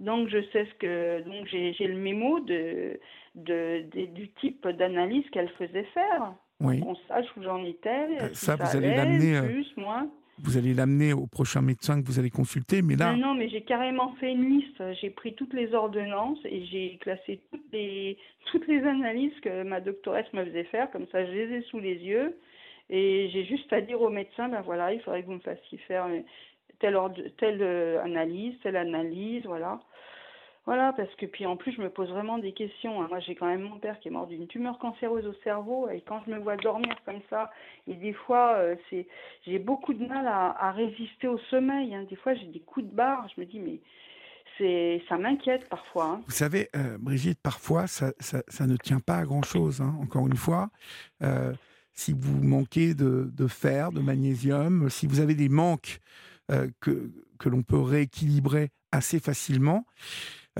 Donc, 0.00 0.28
je 0.28 0.38
sais 0.50 0.64
ce 0.64 0.74
que. 0.78 1.22
Donc, 1.22 1.46
j'ai 1.46 1.86
le 1.86 1.96
mémo 1.96 2.40
de, 2.40 2.98
de, 3.34 3.84
du 4.06 4.30
type 4.40 4.66
d'analyse 4.66 5.28
qu'elle 5.30 5.50
faisait 5.50 5.86
faire. 5.94 6.34
Oui. 6.60 6.82
On 6.86 6.94
sache 7.08 7.26
où 7.36 7.42
j'en 7.42 7.62
étais. 7.64 8.08
Euh, 8.20 8.28
ça, 8.32 8.56
vous 8.56 8.76
allez 8.76 8.94
l'amener. 8.94 9.36
Euh, 9.36 9.42
plus, 9.42 9.76
moins. 9.76 10.08
Vous 10.42 10.56
allez 10.56 10.72
l'amener 10.72 11.12
au 11.12 11.26
prochain 11.26 11.60
médecin 11.60 12.00
que 12.00 12.06
vous 12.06 12.18
allez 12.18 12.30
consulter, 12.30 12.80
mais 12.80 12.96
là. 12.96 13.12
Non, 13.12 13.28
non 13.28 13.34
mais 13.34 13.50
j'ai 13.50 13.60
carrément 13.60 14.14
fait 14.14 14.32
une 14.32 14.58
liste. 14.58 14.82
J'ai 15.00 15.10
pris 15.10 15.34
toutes 15.34 15.52
les 15.52 15.74
ordonnances 15.74 16.38
et 16.46 16.64
j'ai 16.64 16.96
classé 17.02 17.40
toutes 17.52 17.70
les, 17.72 18.16
toutes 18.50 18.66
les 18.66 18.82
analyses 18.84 19.38
que 19.42 19.62
ma 19.64 19.82
doctoresse 19.82 20.32
me 20.32 20.46
faisait 20.46 20.64
faire. 20.64 20.90
Comme 20.92 21.06
ça, 21.12 21.26
je 21.26 21.30
les 21.30 21.56
ai 21.56 21.62
sous 21.64 21.78
les 21.78 21.96
yeux. 21.96 22.38
Et 22.88 23.28
j'ai 23.34 23.44
juste 23.44 23.70
à 23.72 23.82
dire 23.82 24.00
au 24.00 24.08
médecin, 24.08 24.48
ben 24.48 24.62
voilà, 24.62 24.94
il 24.94 25.00
faudrait 25.02 25.20
que 25.20 25.26
vous 25.26 25.34
me 25.34 25.40
fassiez 25.40 25.78
faire 25.86 26.08
telle, 26.80 26.98
telle 27.38 27.62
euh, 27.62 28.02
analyse, 28.02 28.54
telle 28.62 28.76
analyse, 28.76 29.44
voilà. 29.44 29.78
Voilà, 30.66 30.92
parce 30.92 31.12
que 31.16 31.24
puis 31.24 31.46
en 31.46 31.56
plus, 31.56 31.72
je 31.72 31.80
me 31.80 31.88
pose 31.88 32.10
vraiment 32.10 32.38
des 32.38 32.52
questions. 32.52 33.02
Hein. 33.02 33.06
Moi, 33.08 33.20
j'ai 33.20 33.34
quand 33.34 33.46
même 33.46 33.62
mon 33.62 33.78
père 33.78 33.98
qui 34.00 34.08
est 34.08 34.10
mort 34.10 34.26
d'une 34.26 34.46
tumeur 34.46 34.78
cancéreuse 34.78 35.26
au 35.26 35.34
cerveau, 35.42 35.88
et 35.88 36.02
quand 36.02 36.22
je 36.26 36.32
me 36.32 36.38
vois 36.38 36.56
dormir 36.56 36.94
comme 37.06 37.20
ça, 37.30 37.50
et 37.86 37.94
des 37.94 38.12
fois, 38.12 38.56
euh, 38.56 38.76
j'ai 39.46 39.58
beaucoup 39.58 39.94
de 39.94 40.04
mal 40.06 40.26
à, 40.26 40.72
résister 40.72 41.28
au 41.28 41.38
sommeil. 41.50 41.94
Hein. 41.94 42.04
Des 42.10 42.16
fois, 42.16 42.34
j'ai 42.34 42.46
des 42.46 42.60
coups 42.60 42.86
de 42.86 42.94
barre. 42.94 43.26
Je 43.34 43.40
me 43.40 43.46
dis, 43.46 43.58
mais 43.58 43.80
ça 45.08 45.16
m'inquiète 45.16 45.66
parfois. 45.70 46.04
Hein. 46.04 46.22
Vous 46.26 46.32
savez, 46.32 46.68
euh, 46.76 46.98
Brigitte, 46.98 47.40
parfois, 47.42 47.86
ça, 47.86 48.12
ça, 48.18 48.66
ne 48.66 48.76
tient 48.76 49.00
pas 49.00 49.16
à 49.16 49.24
grand-chose. 49.24 49.80
Encore 49.80 50.26
une 50.26 50.36
fois. 50.36 50.68
Euh, 51.22 51.54
si 51.94 52.12
vous 52.12 52.42
manquez 52.42 52.94
de, 52.94 53.46
fer, 53.48 53.92
de 53.92 54.00
magnésium, 54.00 54.88
si 54.90 55.06
vous 55.06 55.20
avez 55.20 55.34
des 55.34 55.48
manques 55.48 55.98
que, 56.80 57.10
que 57.38 57.48
l'on 57.48 57.62
peut 57.62 57.80
rééquilibrer 57.80 58.70
assez 58.92 59.20
facilement, 59.20 59.84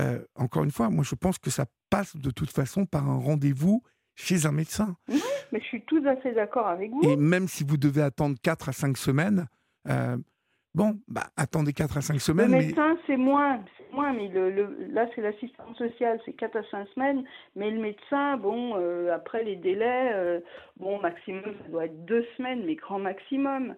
euh, 0.01 0.19
encore 0.35 0.65
une 0.65 0.71
fois, 0.71 0.89
moi 0.89 1.05
je 1.05 1.15
pense 1.15 1.39
que 1.39 1.51
ça 1.51 1.67
passe 1.91 2.17
de 2.17 2.31
toute 2.31 2.51
façon 2.51 2.87
par 2.87 3.09
un 3.09 3.19
rendez-vous 3.19 3.83
chez 4.15 4.47
un 4.47 4.53
médecin. 4.53 4.97
Oui, 5.09 5.23
mais 5.53 5.61
je 5.61 5.67
suis 5.67 5.83
tout 5.83 6.03
à 6.07 6.17
fait 6.17 6.33
d'accord 6.33 6.69
avec 6.69 6.91
vous. 6.91 7.03
Et 7.03 7.17
même 7.17 7.49
si 7.49 7.65
vous 7.65 7.77
devez 7.77 8.03
attendre 8.03 8.37
4 8.43 8.69
à 8.69 8.73
5 8.73 8.97
semaines, 8.97 9.47
euh, 9.89 10.17
bon, 10.75 10.99
bah, 11.09 11.25
attendez 11.37 11.73
4 11.73 11.99
à 11.99 12.01
5 12.01 12.21
semaines. 12.21 12.53
Le 12.53 12.59
médecin, 12.59 12.97
c'est 13.07 13.17
moins, 13.17 13.61
moins, 13.93 14.13
mais 14.13 14.29
le, 14.29 14.89
là, 14.91 15.07
c'est 15.15 15.23
l'assistance 15.23 15.77
sociale, 15.77 16.21
c'est 16.25 16.35
4 16.35 16.57
à 16.57 16.63
5 16.71 16.89
semaines. 16.95 17.25
Mais 17.57 17.71
le 17.71 17.81
médecin, 17.81 18.37
bon, 18.37 18.75
euh, 18.77 19.15
après 19.15 19.45
les 19.45 19.57
délais, 19.57 20.43
bon, 20.77 21.01
maximum, 21.01 21.45
ça 21.63 21.69
doit 21.69 21.87
être 21.87 22.05
2 22.05 22.25
semaines, 22.37 22.65
mais 22.65 22.75
grand 22.77 22.99
maximum. 22.99 23.75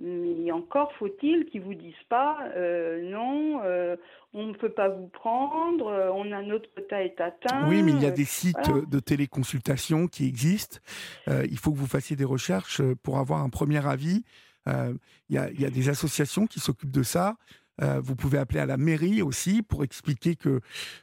Mais 0.00 0.52
encore 0.52 0.92
faut-il 0.98 1.46
qu'ils 1.46 1.62
vous 1.62 1.74
disent 1.74 1.92
pas 2.08 2.38
euh, 2.54 3.10
non, 3.10 3.60
euh, 3.64 3.96
on 4.32 4.46
ne 4.46 4.52
peut 4.52 4.70
pas 4.70 4.88
vous 4.88 5.08
prendre, 5.08 5.88
euh, 5.88 6.10
on 6.12 6.30
a 6.30 6.40
notre 6.40 6.72
quota 6.72 7.02
est 7.02 7.20
atteint. 7.20 7.68
Oui, 7.68 7.82
mais 7.82 7.90
il 7.92 8.00
y 8.00 8.06
a 8.06 8.12
des 8.12 8.24
sites 8.24 8.70
de 8.88 9.00
téléconsultation 9.00 10.06
qui 10.06 10.26
existent. 10.26 10.78
il 11.26 11.58
faut 11.58 11.72
que 11.72 11.78
vous 11.78 11.86
fassiez 11.86 12.14
des 12.14 12.24
recherches 12.24 12.80
pour 13.02 13.18
avoir 13.18 13.42
un 13.42 13.48
premier 13.48 13.84
avis. 13.84 14.24
Il 14.66 14.98
y, 15.30 15.38
a, 15.38 15.50
il, 15.50 15.60
y 15.60 15.64
a, 15.64 15.70
des 15.70 15.88
associations 15.88 16.46
qui 16.46 16.60
s'occupent 16.60 16.92
de 16.92 17.02
ça. 17.02 17.36
vous 17.80 18.14
pouvez 18.14 18.38
appeler 18.38 18.60
à 18.60 18.66
la 18.66 18.76
mairie 18.76 19.22
aussi 19.22 19.62
pour 19.62 19.82
expliquer 19.82 20.36
que 20.36 20.60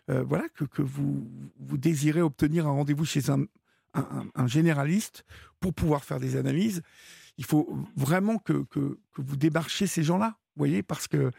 voilà 0.07 0.47
que, 0.49 0.63
que, 0.63 0.83
vous, 0.83 1.27
vous 1.59 1.77
désirez 1.77 2.21
obtenir 2.21 2.67
un 2.67 2.71
rendez-vous 2.71 3.05
chez 3.05 3.29
un, 3.29 3.41
un, 3.95 4.27
un 4.35 4.47
généraliste 4.47 5.25
pour 5.59 5.73
pouvoir 5.73 6.03
faire 6.03 6.19
des 6.19 6.37
analyses 6.37 6.81
il 7.37 7.45
faut 7.45 7.67
vraiment 7.95 8.37
que, 8.37 8.63
que, 8.65 8.97
vous 9.17 9.35
démarchiez 9.37 9.87
ces 9.87 10.03
gens-là, 10.03 10.35
vous 10.55 10.59
voyez, 10.59 10.83
parce 10.83 11.07
que 11.07 11.31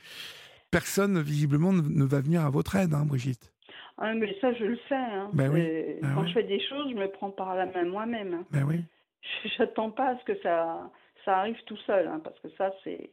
personne, 0.70 1.20
visiblement, 1.20 1.72
ne, 1.72 2.04
va 2.04 2.20
venir 2.20 2.44
à 2.44 2.50
votre 2.50 2.76
aide, 2.76 2.94
hein, 2.94 3.04
Brigitte. 3.06 3.52
Ah, 3.98 4.12
mais 4.14 4.36
ça, 4.40 4.52
je 4.52 4.64
le 4.64 4.78
sais. 4.88 4.94
Hein. 4.94 5.30
Ben 5.32 5.50
oui. 5.50 5.66
Ben 6.02 6.14
Quand 6.14 6.26
je 6.26 6.34
fais 6.34 6.42
des 6.42 6.60
choses, 6.68 6.90
je 6.90 6.96
me 6.96 7.10
prends 7.10 7.30
par 7.30 7.54
la 7.54 7.66
main 7.66 7.84
moi-même. 7.84 8.34
Hein. 8.34 8.44
Ben 8.50 8.64
oui. 8.64 8.84
J'attends 9.56 9.90
pas 9.90 10.10
à 10.10 10.18
ce 10.18 10.24
que 10.24 10.38
ça, 10.42 10.90
ça 11.24 11.38
arrive 11.38 11.56
tout 11.64 11.78
seul, 11.86 12.06
hein, 12.06 12.20
parce 12.22 12.38
que 12.40 12.48
ça, 12.58 12.72
c'est. 12.84 13.10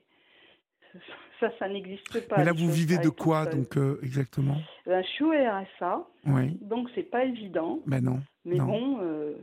Ça, 1.39 1.49
ça 1.57 1.67
n'existe 1.67 2.27
pas. 2.27 2.37
Mais 2.37 2.45
là, 2.45 2.51
vous 2.51 2.69
vivez 2.69 2.99
de 2.99 3.09
quoi, 3.09 3.47
donc, 3.47 3.77
euh, 3.77 3.99
exactement? 4.03 4.57
Ben, 4.85 5.01
Je 5.01 5.07
suis 5.07 5.23
au 5.23 5.31
RSA. 5.31 6.05
Oui. 6.27 6.57
Donc, 6.61 6.87
c'est 6.93 7.09
pas 7.09 7.25
évident. 7.25 7.79
Ben 7.87 8.03
non. 8.03 8.21
Mais 8.45 8.59
bon, 8.59 8.99
euh, 9.01 9.33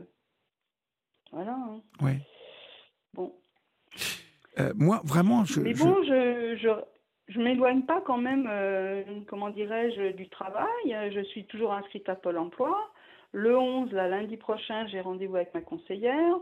voilà. 1.31 1.57
Oui. 2.01 2.13
Bon. 3.13 3.33
Euh, 4.59 4.73
moi, 4.75 5.01
vraiment, 5.03 5.45
je. 5.45 5.61
Mais 5.61 5.73
bon, 5.73 5.95
je, 6.03 6.57
je, 6.61 6.69
je 7.27 7.39
m'éloigne 7.39 7.83
pas 7.83 8.01
quand 8.05 8.17
même, 8.17 8.47
euh, 8.49 9.03
comment 9.27 9.49
dirais-je, 9.49 10.13
du 10.15 10.29
travail. 10.29 10.67
Je 10.85 11.23
suis 11.25 11.45
toujours 11.45 11.73
inscrite 11.73 12.07
à 12.09 12.15
Pôle 12.15 12.37
emploi. 12.37 12.77
Le 13.33 13.57
11, 13.57 13.91
là, 13.93 14.09
lundi 14.09 14.37
prochain, 14.37 14.87
j'ai 14.87 14.99
rendez-vous 14.99 15.37
avec 15.37 15.53
ma 15.53 15.61
conseillère. 15.61 16.35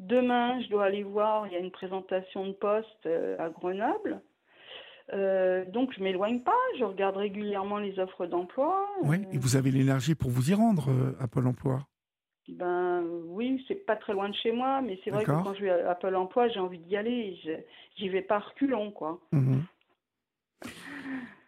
Demain, 0.00 0.60
je 0.62 0.68
dois 0.68 0.86
aller 0.86 1.04
voir, 1.04 1.46
il 1.46 1.52
y 1.52 1.56
a 1.56 1.60
une 1.60 1.70
présentation 1.70 2.46
de 2.46 2.52
poste 2.52 3.08
à 3.38 3.48
Grenoble. 3.50 4.20
donc 5.72 5.92
je 5.96 6.02
m'éloigne 6.02 6.40
pas, 6.40 6.50
je 6.80 6.84
regarde 6.84 7.16
régulièrement 7.16 7.78
les 7.78 8.00
offres 8.00 8.26
d'emploi. 8.26 8.88
Oui, 9.02 9.18
et 9.30 9.38
vous 9.38 9.54
avez 9.54 9.70
l'énergie 9.70 10.16
pour 10.16 10.30
vous 10.30 10.50
y 10.50 10.54
rendre 10.54 10.88
à 11.20 11.28
Pôle 11.28 11.46
Emploi 11.46 11.86
ben 12.48 13.04
oui, 13.26 13.64
c'est 13.68 13.86
pas 13.86 13.96
très 13.96 14.12
loin 14.12 14.28
de 14.28 14.34
chez 14.34 14.52
moi, 14.52 14.82
mais 14.82 14.98
c'est 15.04 15.10
vrai 15.10 15.24
que 15.24 15.30
quand 15.30 15.54
je 15.54 15.62
vais 15.62 15.70
à 15.70 15.94
Pôle 15.94 16.16
Emploi, 16.16 16.48
j'ai 16.48 16.60
envie 16.60 16.78
d'y 16.78 16.96
aller. 16.96 17.38
J'y 17.96 18.08
vais 18.08 18.22
pas 18.22 18.40
reculons, 18.40 18.90
quoi. 18.90 19.20
Mmh 19.32 19.60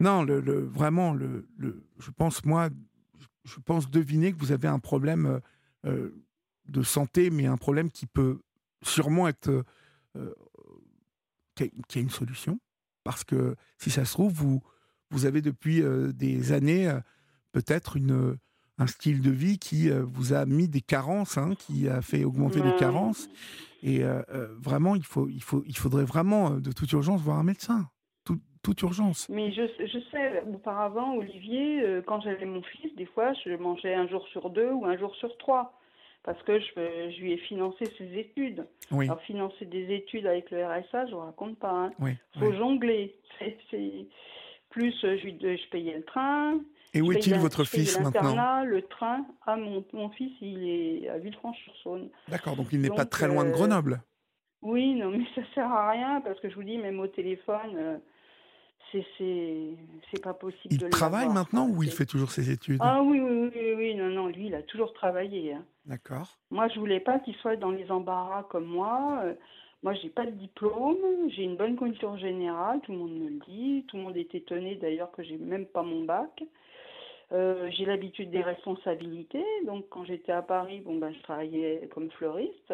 non, 0.00 0.22
le, 0.22 0.40
vraiment, 0.64 1.14
le, 1.14 1.46
je 1.98 2.11
pense 2.11 2.44
moi, 2.44 2.68
je 3.44 3.59
pense 3.61 3.90
deviner 3.90 4.33
que 4.33 4.38
vous 4.38 4.52
avez 4.52 4.68
un 4.68 4.78
problème 4.78 5.26
euh, 5.26 5.40
euh, 5.87 6.24
de 6.66 6.83
santé, 6.83 7.30
mais 7.30 7.46
un 7.46 7.57
problème 7.57 7.90
qui 7.90 8.07
peut 8.07 8.40
sûrement 8.83 9.28
être 9.28 9.64
euh, 10.16 10.35
qui, 11.54 11.64
a, 11.64 12.00
une 12.00 12.11
solution, 12.11 12.59
parce 13.02 13.24
que 13.24 13.57
si 13.78 13.90
ça 13.90 14.04
se 14.04 14.12
trouve, 14.12 14.33
vous 14.33 14.62
vous 15.11 15.26
avez 15.26 15.42
depuis 15.42 15.80
des 16.12 16.52
années 16.52 16.92
peut-être 17.52 17.96
une 17.96 18.37
un 18.79 18.87
style 18.87 19.21
de 19.21 19.31
vie 19.31 19.59
qui 19.59 19.91
vous 19.91 20.33
a 20.33 20.47
mis 20.47 20.69
des 20.69 20.81
carences, 20.81 21.39
hein, 21.39 21.55
qui 21.57 21.89
a 21.89 22.03
fait 22.03 22.25
augmenter 22.25 22.61
les 22.61 22.75
carences. 22.77 23.29
Et 23.83 24.03
vraiment, 24.61 24.97
il, 24.97 25.05
faut, 25.05 25.29
il, 25.29 25.43
faut, 25.43 25.63
il 25.67 25.77
faudrait 25.77 26.05
vraiment, 26.05 26.51
de 26.51 26.73
toute 26.73 26.91
urgence, 26.93 27.21
voir 27.21 27.39
un 27.39 27.45
médecin 27.45 27.89
toute 28.65 28.83
urgence. 28.83 29.29
Mais 29.29 29.53
je, 29.53 29.63
je 29.79 29.99
sais, 30.11 30.43
auparavant, 30.53 31.15
Olivier, 31.15 31.83
euh, 31.83 32.03
quand 32.05 32.21
j'avais 32.23 32.47
mon 32.47 32.63
fils, 32.63 32.93
des 32.97 33.05
fois, 33.05 33.33
je 33.45 33.51
mangeais 33.51 33.95
un 33.95 34.09
jour 34.09 34.27
sur 34.29 34.51
deux 34.51 34.71
ou 34.71 34.87
un 34.87 34.99
jour 34.99 35.15
sur 35.17 35.37
trois. 35.39 35.79
Parce 36.25 36.43
que 36.45 36.59
je, 36.59 36.67
je 36.75 37.21
lui 37.21 37.33
ai 37.33 37.37
financé 37.37 37.85
ses 37.99 38.19
études. 38.19 38.67
Oui. 38.91 39.05
Alors, 39.05 39.21
financer 39.23 39.67
des 39.67 39.95
études 39.95 40.27
avec 40.27 40.51
le 40.51 40.65
RSA, 40.65 41.05
je 41.05 41.11
ne 41.11 41.17
vous 41.17 41.21
raconte 41.21 41.59
pas. 41.59 41.91
Il 42.01 42.07
hein. 42.07 42.15
faut 42.39 42.53
jongler. 42.55 43.15
Plus, 44.71 45.05
euh, 45.05 45.19
je, 45.19 45.29
je 45.29 45.69
payais 45.71 45.99
le 45.99 46.05
train. 46.05 46.59
Et 46.94 47.02
où 47.02 47.12
est-il 47.12 47.35
votre 47.35 47.64
fils 47.64 47.98
maintenant 48.00 48.64
Le 48.64 48.83
train. 48.83 49.26
Ah, 49.46 49.57
mon, 49.57 49.85
mon 49.92 50.09
fils, 50.11 50.33
il 50.40 50.68
est 50.68 51.09
à 51.09 51.18
Villefranche-sur-Saône. 51.18 52.09
D'accord, 52.28 52.57
donc 52.57 52.68
il 52.72 52.80
n'est 52.80 52.88
pas 52.88 53.04
très 53.04 53.28
loin 53.28 53.44
de 53.44 53.50
euh, 53.50 53.52
Grenoble. 53.52 54.00
Oui, 54.62 54.94
non, 54.94 55.11
mais 55.11 55.24
ça 55.35 55.42
sert 55.54 55.70
à 55.70 55.90
rien 55.90 56.20
parce 56.22 56.40
que 56.40 56.48
je 56.48 56.54
vous 56.54 56.62
dis, 56.62 56.78
même 56.78 57.00
au 57.00 57.07
téléphone, 57.07 58.00
c'est 59.18 60.22
pas 60.22 60.35
possible. 60.35 60.74
Il 60.74 60.88
travaille 60.88 61.28
maintenant 61.28 61.68
ou 61.68 61.83
il 61.83 61.90
fait 61.90 62.07
toujours 62.07 62.30
ses 62.30 62.50
études? 62.50 62.80
Ah 62.80 63.02
oui, 63.02 63.20
oui, 63.20 63.50
oui, 63.54 63.74
oui, 63.76 63.94
non, 63.94 64.09
non, 64.09 64.28
lui, 64.28 64.46
il 64.46 64.54
a 64.54 64.62
toujours 64.62 64.92
travaillé. 64.92 65.54
Hein. 65.54 65.64
D'accord. 65.87 66.38
Moi, 66.50 66.68
je 66.68 66.78
voulais 66.78 67.00
pas 67.00 67.18
qu'il 67.18 67.35
soit 67.37 67.57
dans 67.57 67.70
les 67.70 67.90
embarras 67.90 68.44
comme 68.44 68.66
moi. 68.66 69.20
Euh, 69.24 69.35
moi, 69.83 69.94
j'ai 69.94 70.09
pas 70.09 70.24
de 70.24 70.30
diplôme, 70.30 70.96
j'ai 71.28 71.42
une 71.42 71.57
bonne 71.57 71.76
culture 71.76 72.16
générale, 72.16 72.80
tout 72.83 72.92
le 72.92 72.98
monde 72.98 73.18
me 73.18 73.28
le 73.28 73.40
dit. 73.46 73.85
Tout 73.88 73.96
le 73.98 74.04
monde 74.04 74.16
est 74.16 74.35
étonné 74.35 74.76
d'ailleurs 74.76 75.11
que 75.12 75.22
j'ai 75.22 75.37
même 75.37 75.66
pas 75.66 75.83
mon 75.83 76.04
bac. 76.04 76.42
Euh, 77.35 77.68
j'ai 77.70 77.85
l'habitude 77.85 78.31
des 78.31 78.42
responsabilités, 78.42 79.44
donc 79.66 79.87
quand 79.90 80.05
j'étais 80.05 80.33
à 80.33 80.42
Paris, 80.42 80.81
bon 80.81 80.97
ben 80.97 81.12
je 81.12 81.20
travaillais 81.23 81.88
comme 81.92 82.11
fleuriste. 82.12 82.73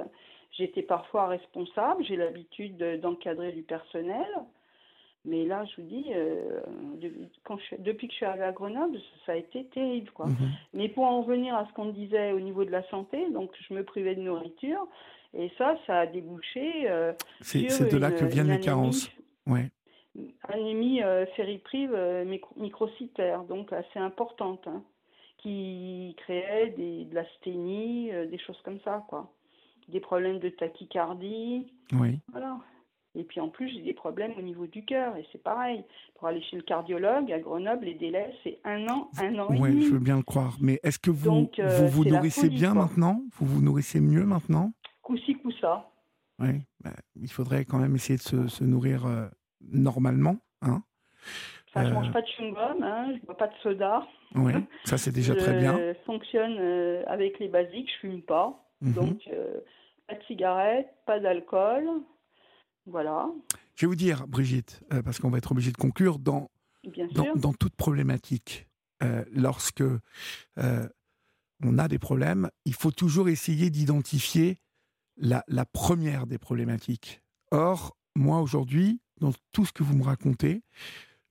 J'étais 0.53 0.83
parfois 0.83 1.29
responsable, 1.29 2.05
j'ai 2.05 2.17
l'habitude 2.17 2.77
d'encadrer 3.01 3.53
du 3.53 3.63
personnel. 3.63 4.29
Mais 5.25 5.45
là, 5.45 5.65
je 5.67 5.81
vous 5.81 5.89
dis, 5.89 6.07
euh, 6.15 6.61
quand 7.45 7.59
depuis 7.79 8.09
que 8.09 8.13
je 8.13 8.17
suis 8.17 8.27
arrivée 8.27 8.45
à 8.45 8.53
Grenoble, 8.53 8.99
ça 9.27 9.33
a 9.33 9.37
été 9.37 9.65
terrible. 9.67 10.11
Quoi. 10.13 10.27
Mhm. 10.27 10.51
Mais 10.73 10.89
pour 10.89 11.05
en 11.05 11.23
revenir 11.23 11.55
à 11.55 11.67
ce 11.67 11.73
qu'on 11.75 11.91
disait 11.91 12.33
au 12.33 12.41
niveau 12.41 12.65
de 12.65 12.71
la 12.71 12.83
santé, 12.89 13.31
donc 13.31 13.51
je 13.69 13.75
me 13.75 13.85
privais 13.85 14.15
de 14.15 14.23
nourriture. 14.23 14.87
Et 15.35 15.51
ça, 15.59 15.77
ça 15.87 16.01
a 16.01 16.07
débouché. 16.07 16.91
Euh, 16.91 17.13
c'est 17.41 17.91
de 17.91 17.99
là 17.99 18.11
que 18.11 18.25
viennent 18.25 18.51
les 18.51 18.61
carences. 18.61 19.11
Ouais. 19.47 19.71
Anémie 20.49 21.03
euh, 21.03 21.27
fériprive 21.37 21.93
euh, 21.95 22.25
microcytaire, 22.57 23.45
donc 23.45 23.73
assez 23.73 23.99
importante, 23.99 24.67
hein, 24.67 24.83
qui 25.39 26.15
créait 26.19 26.71
des, 26.71 27.05
de 27.05 27.15
l'asthénie, 27.15 28.11
des 28.29 28.39
choses 28.39 28.61
comme 28.65 28.81
ça, 28.81 29.05
quoi. 29.09 29.33
Des 29.89 30.01
problèmes 30.01 30.39
de 30.39 30.51
tachycardie. 30.51 31.73
Oui. 31.93 32.21
Voilà. 32.31 32.59
Et 33.17 33.25
puis 33.25 33.41
en 33.41 33.49
plus, 33.49 33.69
j'ai 33.69 33.83
des 33.83 33.93
problèmes 33.93 34.33
au 34.39 34.43
niveau 34.43 34.67
du 34.67 34.85
cœur. 34.85 35.17
Et 35.17 35.27
c'est 35.33 35.43
pareil. 35.43 35.85
Pour 36.15 36.29
aller 36.29 36.43
chez 36.43 36.57
le 36.57 36.63
cardiologue 36.63 37.33
à 37.33 37.41
Grenoble, 37.41 37.87
les 37.87 37.95
délais, 37.95 38.33
c'est 38.45 38.61
un 38.65 38.87
an, 38.89 39.11
un 39.19 39.39
an 39.39 39.49
et 39.51 39.59
demi. 39.59 39.61
Oui, 39.61 39.83
je 39.87 39.93
veux 39.93 39.99
bien 39.99 40.17
le 40.17 40.23
croire. 40.23 40.57
Mais 40.61 40.79
est-ce 40.83 40.99
que 40.99 41.11
vous 41.11 41.49
euh, 41.59 41.79
vous, 41.79 41.89
vous 41.89 42.05
nourrissez 42.05 42.49
bien 42.49 42.75
maintenant? 42.75 43.23
Vous 43.33 43.47
vous 43.47 43.63
nourrissez 43.63 44.01
mieux 44.01 44.25
maintenant? 44.25 44.73
Coup-ci, 45.03 45.35
coup-ça. 45.35 45.91
Oui, 46.39 46.61
bah, 46.83 46.95
il 47.17 47.31
faudrait 47.31 47.65
quand 47.65 47.79
même 47.79 47.95
essayer 47.97 48.17
de 48.17 48.49
se, 48.49 48.65
nourrir 48.65 49.07
euh, 49.07 49.27
normalement. 49.73 50.37
Hein 50.63 50.83
Enfin, 51.69 51.85
je 51.85 51.91
ne 51.91 51.95
mange 51.95 52.09
euh, 52.09 52.13
pas 52.13 52.23
de 52.23 52.27
chewing-gum, 52.27 52.83
hein, 52.83 53.15
je 53.15 53.27
bois 53.27 53.37
pas 53.37 53.47
de 53.47 53.55
soda. 53.63 54.07
Oui, 54.35 54.53
ça 54.85 54.99
c'est 54.99 55.13
déjà 55.13 55.35
très 55.35 55.59
bien. 55.59 55.77
Je 55.79 55.95
fonctionne 56.05 56.59
avec 57.07 57.39
les 57.39 57.49
basiques, 57.49 57.89
je 58.01 58.07
ne 58.07 58.13
fume 58.13 58.23
pas. 58.23 58.65
Mhm. 58.81 58.93
Donc, 58.93 59.29
pas 60.09 60.15
de 60.15 60.23
cigarette, 60.25 60.89
pas 61.07 61.21
d'alcool. 61.21 61.89
Voilà. 62.87 63.29
Je 63.77 63.87
vais 63.87 63.89
vous 63.89 63.97
dire, 63.97 64.27
Brigitte, 64.27 64.83
euh, 64.93 65.03
parce 65.03 65.19
qu'on 65.19 65.31
va 65.31 65.39
être 65.39 65.53
obligé 65.53 65.71
de 65.71 65.77
conclure, 65.77 66.19
dans, 66.19 66.51
dans, 67.37 67.53
toute 67.53 67.75
problématique, 67.77 68.69
euh, 69.03 69.25
lorsque 69.33 69.83
euh, 69.83 70.89
on 71.65 71.79
a 71.79 71.89
des 71.89 71.99
problèmes, 71.99 72.51
il 72.65 72.75
faut 72.75 72.91
toujours 72.91 73.29
essayer 73.29 73.71
d'identifier 73.71 74.59
la, 75.17 75.45
la, 75.49 75.65
première 75.65 76.27
des 76.27 76.39
problématiques. 76.39 77.23
Or, 77.51 77.97
moi 78.17 78.41
aujourd'hui, 78.41 79.01
dans 79.21 79.33
tout 79.53 79.65
ce 79.65 79.73
que 79.73 79.83
vous 79.83 79.97
me 79.97 80.05
racontez, 80.05 80.63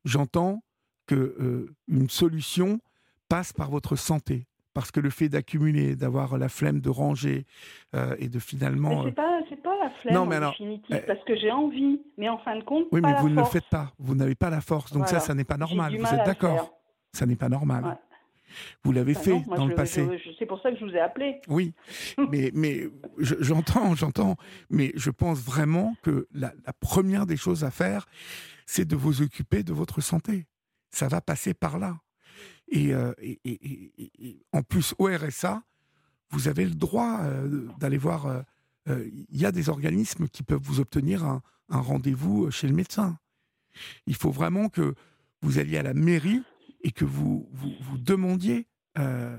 j'entends 0.06 0.64
que 1.08 1.68
une 1.88 2.10
solution 2.10 2.80
passe 3.28 3.52
par 3.54 3.72
votre 3.72 3.96
santé, 3.96 4.46
parce 4.74 4.92
que 4.92 5.00
le 5.00 5.10
fait 5.10 5.30
d'accumuler, 5.30 5.96
d'avoir 5.96 6.38
la 6.38 6.50
flemme 6.50 6.80
de 6.80 6.90
ranger 6.90 7.46
et 8.20 8.30
de 8.30 8.40
finalement. 8.40 9.04
C'est 9.06 9.12
pas, 9.62 9.78
la 9.80 9.90
flemme 10.02 10.14
non, 10.14 10.26
mais 10.26 10.36
alors, 10.36 10.56
eh, 10.60 10.98
parce 11.08 11.24
que 11.26 11.36
j'ai 11.36 11.52
envie, 11.52 12.00
mais 12.18 12.30
en 12.30 12.38
fin 12.40 12.56
de 12.56 12.64
compte. 12.64 12.86
Oui, 12.92 13.02
mais 13.02 13.14
vous 13.20 13.30
ne 13.30 13.36
le 13.36 13.44
faites 13.46 13.70
pas. 13.70 13.92
Vous 13.98 14.16
n'avez 14.16 14.36
pas 14.36 14.50
la 14.50 14.62
force, 14.62 14.94
donc 14.94 15.08
ça, 15.08 15.20
ça 15.20 15.34
n'est 15.34 15.44
pas 15.44 15.58
normal. 15.58 15.98
Vous 15.98 16.14
êtes 16.14 16.26
d'accord 16.26 16.80
Ça 17.12 17.26
n'est 17.26 17.36
pas 17.36 17.50
normal. 17.50 17.98
Vous 18.84 18.92
l'avez 18.92 19.14
bah 19.14 19.20
fait 19.20 19.42
dans 19.56 19.66
le 19.66 19.76
passé. 19.76 20.08
C'est 20.38 20.46
pour 20.46 20.62
ça 20.62 20.72
que 20.72 20.78
je 20.78 20.86
vous 20.86 20.92
ai 20.92 21.00
appelé. 21.00 21.42
Oui, 21.48 21.74
mais, 22.32 22.52
mais 22.54 22.88
j'entends, 23.20 23.96
j'entends, 23.96 24.36
mais 24.70 24.92
je 24.96 25.10
pense 25.10 25.40
vraiment 25.40 25.96
que 26.04 26.28
la, 26.34 26.54
première 26.80 27.26
des 27.26 27.38
choses 27.38 27.64
à 27.64 27.72
faire, 27.72 28.08
c'est 28.66 28.86
de 28.86 28.96
vous 28.96 29.22
occuper 29.22 29.64
de 29.64 29.74
votre 29.74 30.02
santé. 30.02 30.46
Ça 30.92 31.08
va 31.08 31.22
passer 31.22 31.54
par 31.54 31.78
là. 31.80 31.98
Et, 32.70 32.94
euh, 32.94 33.14
en 34.54 34.62
plus, 34.62 34.94
au 34.98 35.06
RSA, 35.06 35.64
vous 36.32 36.48
avez 36.48 36.66
le 36.66 36.76
droit 36.76 37.22
euh, 37.22 37.68
d'aller 37.80 37.98
voir 37.98 38.28
euh, 38.28 38.42
il 38.86 38.92
euh, 38.92 39.10
y 39.32 39.46
a 39.46 39.52
des 39.52 39.70
organismes 39.70 40.28
qui 40.28 40.44
peuvent 40.44 40.62
vous 40.62 40.80
obtenir 40.80 41.24
un, 41.24 41.42
rendez-vous 41.70 42.50
chez 42.50 42.68
le 42.68 42.74
médecin. 42.74 43.18
Il 44.08 44.16
faut 44.16 44.32
vraiment 44.32 44.70
que 44.70 44.96
vous 45.42 45.60
alliez 45.60 45.78
à 45.78 45.84
la 45.84 45.94
mairie 45.94 46.42
et 46.82 46.92
que 46.92 47.06
vous 47.06 47.50
vous, 47.52 47.98
demandiez, 47.98 48.68
euh, 48.98 49.38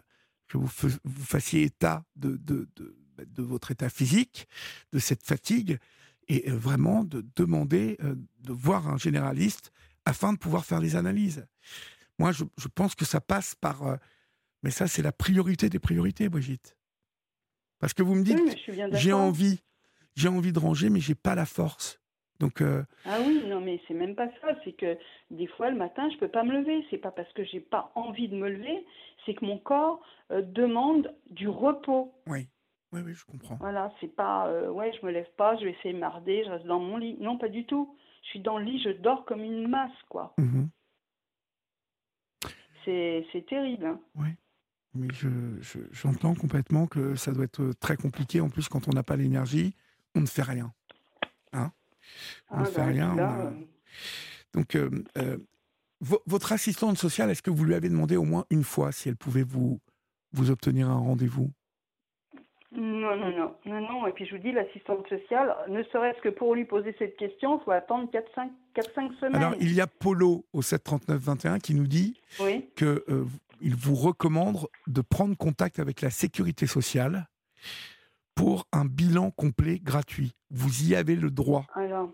que 0.48 0.58
vous, 0.58 0.70
vous, 1.04 1.24
fassiez 1.24 1.62
état 1.62 2.04
de, 2.16 2.36
de, 2.36 2.68
de, 2.76 3.42
votre 3.42 3.70
état 3.70 3.88
physique, 3.88 4.46
de 4.92 4.98
cette 4.98 5.24
fatigue, 5.24 5.78
et 6.28 6.50
euh, 6.50 6.56
vraiment 6.56 7.04
de 7.04 7.24
demander 7.36 7.98
de 8.40 8.52
voir 8.52 8.88
un 8.88 8.98
généraliste 8.98 9.72
afin 10.04 10.32
de 10.32 10.38
pouvoir 10.38 10.64
faire 10.64 10.80
des 10.80 10.96
analyses. 10.96 11.46
Moi, 12.18 12.32
je, 12.32 12.44
je 12.58 12.68
pense 12.68 12.94
que 12.94 13.04
ça 13.04 13.20
passe 13.20 13.54
par... 13.54 13.98
mais 14.62 14.70
ça, 14.70 14.86
c'est 14.86 15.02
la 15.02 15.12
priorité 15.12 15.68
des 15.68 15.78
priorités, 15.78 16.28
Brigitte. 16.28 16.76
Parce 17.78 17.94
que 17.94 18.02
vous 18.02 18.14
me 18.14 18.22
dites, 18.22 18.38
j'ai 18.92 19.12
envie, 19.12 19.60
j'ai 20.14 20.28
envie 20.28 20.52
de 20.52 20.58
ranger, 20.58 20.90
mais 20.90 21.00
j'ai 21.00 21.14
pas 21.14 21.34
la 21.34 21.46
force. 21.46 21.99
Donc 22.40 22.62
euh, 22.62 22.82
Ah 23.04 23.18
oui, 23.24 23.44
non, 23.46 23.60
mais 23.60 23.80
c'est 23.86 23.94
même 23.94 24.16
pas 24.16 24.28
ça. 24.40 24.56
C'est 24.64 24.72
que 24.72 24.96
des 25.30 25.46
fois, 25.46 25.70
le 25.70 25.76
matin, 25.76 26.08
je 26.10 26.16
peux 26.16 26.28
pas 26.28 26.42
me 26.42 26.52
lever. 26.52 26.84
C'est 26.90 26.98
pas 26.98 27.10
parce 27.10 27.30
que 27.34 27.44
j'ai 27.44 27.60
pas 27.60 27.92
envie 27.94 28.28
de 28.28 28.34
me 28.34 28.48
lever, 28.48 28.84
c'est 29.24 29.34
que 29.34 29.44
mon 29.44 29.58
corps 29.58 30.00
euh, 30.32 30.42
demande 30.42 31.14
du 31.30 31.48
repos. 31.48 32.12
Oui. 32.26 32.48
Oui, 32.92 33.02
oui, 33.04 33.14
je 33.14 33.24
comprends. 33.24 33.54
Voilà, 33.60 33.92
c'est 34.00 34.12
pas, 34.16 34.48
euh, 34.48 34.68
ouais, 34.68 34.90
je 34.98 35.06
me 35.06 35.12
lève 35.12 35.30
pas, 35.36 35.56
je 35.58 35.64
vais 35.64 35.70
essayer 35.70 35.94
de 35.94 36.00
marder, 36.00 36.42
je 36.44 36.50
reste 36.50 36.66
dans 36.66 36.80
mon 36.80 36.96
lit. 36.96 37.16
Non, 37.20 37.38
pas 37.38 37.48
du 37.48 37.64
tout. 37.64 37.94
Je 38.24 38.30
suis 38.30 38.40
dans 38.40 38.58
le 38.58 38.64
lit, 38.64 38.82
je 38.82 38.90
dors 38.90 39.24
comme 39.26 39.44
une 39.44 39.68
masse, 39.68 39.92
quoi. 40.08 40.34
Mmh 40.38 40.66
c'est 43.32 43.46
terrible. 43.46 43.86
Hein. 43.86 44.00
Oui. 44.16 44.30
Mais 44.94 45.06
j'entends 45.92 46.34
je, 46.34 46.40
complètement 46.40 46.88
que 46.88 47.14
ça 47.14 47.30
doit 47.30 47.44
être 47.44 47.72
très 47.78 47.96
compliqué. 47.96 48.40
En 48.40 48.48
plus, 48.48 48.68
quand 48.68 48.88
on 48.88 48.90
n'a 48.90 49.04
pas 49.04 49.14
l'énergie, 49.14 49.76
on 50.16 50.22
ne 50.22 50.26
fait 50.26 50.42
rien. 50.42 50.72
Hein? 51.52 51.70
On 52.50 52.60
ne 52.60 52.62
ah, 52.62 52.66
fait 52.66 52.82
rien. 52.82 53.52
Donc, 54.54 54.74
euh, 54.74 54.90
euh, 55.18 55.38
votre 56.00 56.52
assistante 56.52 56.98
sociale, 56.98 57.30
est-ce 57.30 57.42
que 57.42 57.50
vous 57.50 57.64
lui 57.64 57.74
avez 57.74 57.88
demandé 57.88 58.16
au 58.16 58.24
moins 58.24 58.46
une 58.50 58.64
fois 58.64 58.90
si 58.92 59.08
elle 59.08 59.16
pouvait 59.16 59.42
vous, 59.42 59.80
vous 60.32 60.50
obtenir 60.50 60.88
un 60.88 60.98
rendez-vous? 60.98 61.50
Non, 62.72 63.16
non, 63.16 63.54
non, 63.66 63.80
non. 63.80 64.06
Et 64.06 64.12
puis 64.12 64.26
je 64.26 64.36
vous 64.36 64.42
dis, 64.42 64.52
l'assistante 64.52 65.06
sociale, 65.08 65.54
ne 65.68 65.82
serait-ce 65.84 66.20
que 66.22 66.28
pour 66.28 66.54
lui 66.54 66.64
poser 66.64 66.94
cette 66.98 67.16
question, 67.16 67.58
il 67.58 67.64
faut 67.64 67.72
attendre 67.72 68.08
4-5 68.12 69.18
semaines. 69.18 69.34
Alors, 69.34 69.54
il 69.60 69.74
y 69.74 69.80
a 69.80 69.88
Polo 69.88 70.44
au 70.52 70.60
739-21 70.60 71.60
qui 71.60 71.74
nous 71.74 71.88
dit 71.88 72.20
oui. 72.40 72.68
que 72.76 73.04
euh, 73.08 73.24
vous 73.60 73.94
recommande 73.96 74.68
de 74.86 75.00
prendre 75.00 75.36
contact 75.36 75.80
avec 75.80 76.00
la 76.00 76.10
sécurité 76.10 76.66
sociale 76.66 77.26
pour 78.40 78.64
un 78.72 78.86
bilan 78.86 79.30
complet 79.32 79.78
gratuit. 79.82 80.32
Vous 80.50 80.88
y 80.88 80.94
avez 80.94 81.14
le 81.14 81.30
droit. 81.30 81.64
Alors, 81.74 82.08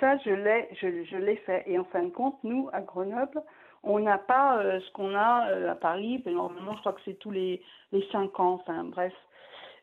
ça, 0.00 0.16
je 0.24 0.30
l'ai, 0.30 0.68
je, 0.80 1.16
l'ai 1.18 1.36
fait. 1.36 1.62
Et 1.66 1.78
en 1.78 1.84
fin 1.84 2.02
de 2.02 2.08
compte, 2.08 2.42
nous, 2.44 2.70
à 2.72 2.80
Grenoble, 2.80 3.42
on 3.82 3.98
n'a 3.98 4.16
pas 4.16 4.58
euh, 4.58 4.80
ce 4.80 4.92
qu'on 4.92 5.14
a 5.14 5.50
euh, 5.50 5.72
à 5.72 5.74
Paris. 5.74 6.22
Normalement, 6.24 6.74
je 6.76 6.80
crois 6.80 6.94
que 6.94 7.02
c'est 7.04 7.18
tous 7.18 7.30
les, 7.30 7.62
les 7.92 8.08
5 8.10 8.40
ans. 8.40 8.54
Enfin, 8.54 8.84
bref. 8.84 9.12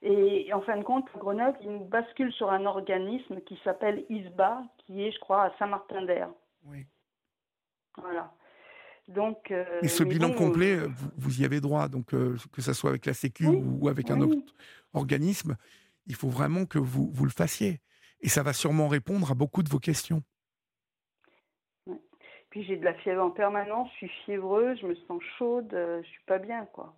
Et 0.01 0.51
en 0.51 0.61
fin 0.61 0.77
de 0.77 0.83
compte, 0.83 1.05
Grenoble, 1.15 1.59
il 1.61 1.69
nous 1.69 1.85
bascule 1.85 2.33
sur 2.33 2.51
un 2.51 2.65
organisme 2.65 3.39
qui 3.41 3.59
s'appelle 3.63 4.03
ISBA, 4.09 4.63
qui 4.79 5.03
est, 5.03 5.11
je 5.11 5.19
crois, 5.19 5.43
à 5.43 5.53
Saint-Martin-d'Air. 5.59 6.29
Oui. 6.65 6.87
Voilà. 7.97 8.31
Donc, 9.07 9.51
euh, 9.51 9.65
et 9.81 9.87
ce 9.87 10.03
bilan 10.03 10.31
complet, 10.31 10.77
vous, 11.17 11.41
y 11.41 11.45
avez 11.45 11.59
droit, 11.59 11.89
donc 11.89 12.07
que 12.07 12.61
ce 12.61 12.73
soit 12.73 12.89
avec 12.89 13.05
la 13.05 13.13
Sécu 13.13 13.47
ou 13.47 13.89
avec 13.89 14.09
un 14.09 14.21
autre 14.21 14.53
organisme, 14.93 15.57
il 16.07 16.15
faut 16.15 16.29
vraiment 16.29 16.65
que 16.65 16.79
vous, 16.79 17.09
vous 17.11 17.25
le 17.25 17.31
fassiez. 17.31 17.81
Et 18.21 18.29
ça 18.29 18.43
va 18.43 18.53
sûrement 18.53 18.87
répondre 18.87 19.31
à 19.31 19.33
beaucoup 19.33 19.63
de 19.63 19.69
vos 19.69 19.79
questions. 19.79 20.23
Puis 22.51 22.65
j'ai 22.65 22.75
de 22.75 22.83
la 22.83 22.93
fièvre 22.95 23.23
en 23.23 23.31
permanence, 23.31 23.89
je 23.93 24.07
suis 24.07 24.11
fiévreuse, 24.25 24.77
je 24.81 24.87
me 24.87 24.95
sens 25.07 25.21
chaude, 25.37 25.69
je 25.71 25.77
euh, 25.77 26.01
je 26.03 26.07
suis 26.07 26.23
pas 26.27 26.37
bien, 26.37 26.65
quoi. 26.73 26.95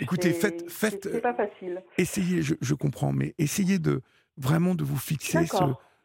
Écoutez, 0.00 0.32
faites, 0.32 0.70
faites. 0.70 1.08
C'est 1.10 1.20
pas 1.20 1.34
facile. 1.34 1.82
Essayez, 1.98 2.40
je, 2.42 2.74
comprends, 2.74 3.12
mais 3.12 3.34
essayez 3.38 3.78
de 3.78 4.00
vraiment 4.36 4.74
de 4.74 4.84
vous 4.84 4.96
fixer 4.96 5.44
ce, 5.46 5.62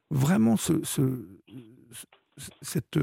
vraiment 0.09 0.57
ce, 0.57 0.83
ce, 0.83 1.27
cette. 2.61 2.99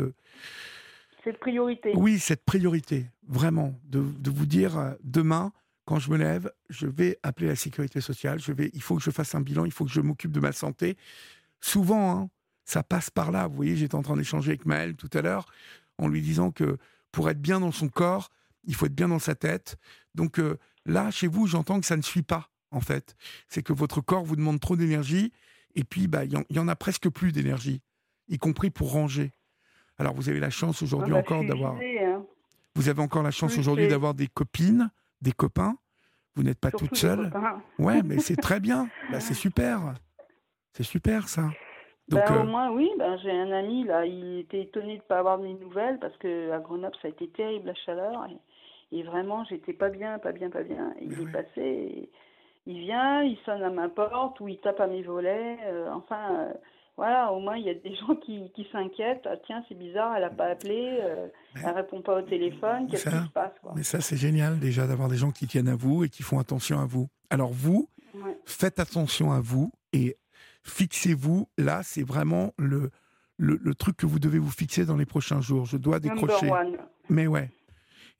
Cette 1.25 1.39
priorité. 1.39 1.93
Oui, 1.97 2.19
cette 2.19 2.45
priorité, 2.45 3.07
vraiment, 3.27 3.75
de, 3.85 4.31
vous 4.31 4.47
dire 4.47 4.79
euh, 4.79 4.93
demain, 5.03 5.53
quand 5.87 5.99
je 5.99 6.11
me 6.11 6.17
lève, 6.17 6.53
je 6.69 6.87
vais 6.87 7.19
appeler 7.23 7.49
la 7.49 7.57
sécurité 7.57 8.01
sociale, 8.01 8.39
je 8.39 8.53
vais, 8.53 8.71
il 8.75 8.83
faut 8.83 8.97
que 8.97 9.03
je 9.03 9.11
fasse 9.11 9.35
un 9.35 9.41
bilan, 9.41 9.65
il 9.65 9.73
faut 9.73 9.85
que 9.85 9.91
je 9.91 10.01
m'occupe 10.01 10.33
de 10.33 10.41
ma 10.41 10.53
santé. 10.53 10.97
Souvent, 11.61 12.11
hein, 12.11 12.31
ça 12.65 12.83
passe 12.83 13.11
par 13.11 13.31
là. 13.31 13.47
Vous 13.47 13.57
voyez, 13.57 13.77
j'étais 13.77 13.95
en 13.95 14.03
train 14.03 14.17
d'échanger 14.17 14.51
avec 14.51 14.67
Maëlle 14.67 14.97
tout 14.97 15.11
à 15.15 15.23
l'heure 15.23 15.47
en 15.99 16.09
lui 16.09 16.21
disant 16.21 16.51
que 16.51 16.79
pour 17.13 17.31
être 17.31 17.41
bien 17.41 17.61
dans 17.61 17.73
son 17.73 17.89
corps, 17.89 18.31
il 18.65 18.75
faut 18.75 18.87
être 18.87 18.95
bien 18.95 19.09
dans 19.09 19.19
sa 19.19 19.35
tête. 19.35 19.77
Donc 20.15 20.39
euh, 20.39 20.59
là, 20.85 21.11
chez 21.11 21.27
vous, 21.27 21.47
j'entends 21.47 21.81
que 21.81 21.87
ça 21.87 21.97
ne 21.97 22.03
suit 22.03 22.23
pas, 22.23 22.51
en 22.71 22.81
fait. 22.81 23.17
C'est 23.49 23.63
que 23.63 23.73
votre 23.73 24.01
corps 24.01 24.25
vous 24.25 24.37
demande 24.37 24.61
trop 24.61 24.77
d'énergie 24.77 25.33
et 25.75 25.85
puis 25.85 26.07
bah, 26.07 26.25
il 26.25 26.45
y, 26.51 26.59
en 26.59 26.69
a 26.69 26.77
presque 26.77 27.09
plus 27.09 27.33
d'énergie, 27.33 27.81
y 28.29 28.39
compris 28.39 28.71
pour 28.71 28.93
ranger. 28.93 29.33
Alors 29.99 30.15
vous 30.15 30.29
avez 30.29 30.41
la 30.41 30.51
chance 30.51 30.83
aujourd'hui 30.83 31.13
ah 31.13 31.15
bah, 31.15 31.21
encore 31.21 31.45
d'avoir... 31.45 31.75
Hein. 31.75 32.25
Vous 32.75 32.89
avez 32.89 33.01
encore 33.01 33.23
la 33.23 33.31
chance 33.31 33.57
aujourd'hui 33.57 33.87
d'avoir 33.89 34.15
des 34.15 34.27
copines 34.27 34.91
des 35.25 35.33
copains. 35.33 35.77
Vous 36.37 36.43
n'êtes 36.43 36.61
pas 36.61 36.71
toute 36.71 36.97
seule. 36.97 37.31
Ouais, 37.79 38.03
mais 38.03 38.19
c'est 38.19 38.37
très 38.41 38.61
bien. 38.61 38.89
Bah, 39.11 39.21
c'est 39.21 39.35
super. 39.35 39.95
C'est 40.73 40.83
super 40.83 41.29
ça. 41.29 41.43
Donc, 42.09 42.21
ben, 42.27 42.37
Au 42.37 42.41
euh, 42.41 42.45
moins, 42.45 42.71
oui. 42.71 42.91
Ben, 42.99 43.17
J'ai 43.23 43.31
un 43.31 43.51
ami, 43.53 43.85
là, 43.85 44.05
il 44.05 44.41
était 44.41 44.63
étonné 44.63 44.97
de 44.97 45.03
ne 45.03 45.09
pas 45.09 45.21
avoir 45.21 45.39
de 45.39 45.47
nouvelles 45.47 45.99
parce 46.01 46.17
qu'à 46.19 46.59
Grenoble, 46.59 46.95
ça 47.01 47.09
a 47.09 47.11
été 47.11 47.29
terrible 47.29 47.67
la 47.67 47.75
chaleur. 47.75 48.27
Et, 48.93 49.03
vraiment, 49.03 49.45
j'étais 49.45 49.73
pas 49.73 49.89
bien, 49.89 50.19
pas 50.19 50.33
bien, 50.33 50.51
pas 50.51 50.63
bien. 50.63 50.93
il 51.01 51.13
est 51.13 51.33
passé, 51.33 52.11
il 52.67 52.79
vient, 52.79 53.23
il 53.23 53.37
sonne 53.45 53.63
à 53.63 53.71
ma 53.71 53.89
porte 53.89 54.39
ou 54.41 54.49
il 54.49 54.59
tape 54.59 54.81
à 54.81 54.87
mes 54.87 55.03
volets. 55.03 55.59
Euh, 55.65 55.91
enfin, 55.93 56.35
euh, 56.35 56.53
voilà, 56.97 57.33
au 57.33 57.41
moins 57.41 57.57
il 57.57 57.65
y 57.65 57.71
a 57.71 57.75
des 57.75 57.95
gens 58.07 58.15
qui, 58.17 58.51
qui 58.55 58.67
s'inquiètent. 58.71 59.27
Ah, 59.27 59.37
tiens, 59.47 59.65
c'est 59.69 59.75
bizarre, 59.75 60.17
elle 60.17 60.23
n'a 60.23 60.31
pas 60.31 60.47
appelé, 60.47 60.99
euh, 61.01 61.29
elle 61.57 61.71
répond 61.71 62.03
pas 62.03 62.19
au 62.19 62.23
téléphone, 62.23 62.89
qu'est-ce 62.91 63.09
qui 63.09 63.27
se 63.27 63.33
passe 63.33 63.53
Mais 63.75 63.83
ça, 63.83 64.01
c'est 64.01 64.17
génial 64.17 64.59
déjà 64.59 64.87
d'avoir 64.87 65.09
des 65.09 65.17
gens 65.17 65.31
qui 65.31 65.47
tiennent 65.47 65.69
à 65.69 65.77
vous 65.77 66.05
et 66.05 66.09
qui 66.09 66.23
font 66.23 66.39
attention 66.39 66.81
à 66.81 66.87
vous. 66.87 67.09
Alors 67.31 67.53
vous, 67.53 67.89
faites 68.45 68.79
attention 68.79 69.33
à 69.33 69.41
vous 69.41 69.73
et 69.93 70.17
fixez-vous. 70.63 71.49
Là, 71.59 71.83
c'est 71.83 72.03
vraiment 72.03 72.53
le, 72.59 72.91
le, 73.39 73.75
truc 73.75 73.97
que 73.97 74.07
vous 74.07 74.19
devez 74.19 74.39
vous 74.39 74.51
fixer 74.51 74.85
dans 74.85 74.97
les 74.97 75.07
prochains 75.07 75.41
jours. 75.41 75.67
Je 75.67 75.77
dois 75.77 75.99
décrocher. 75.99 76.51
Mais 77.09 77.27
ouais. 77.27 77.51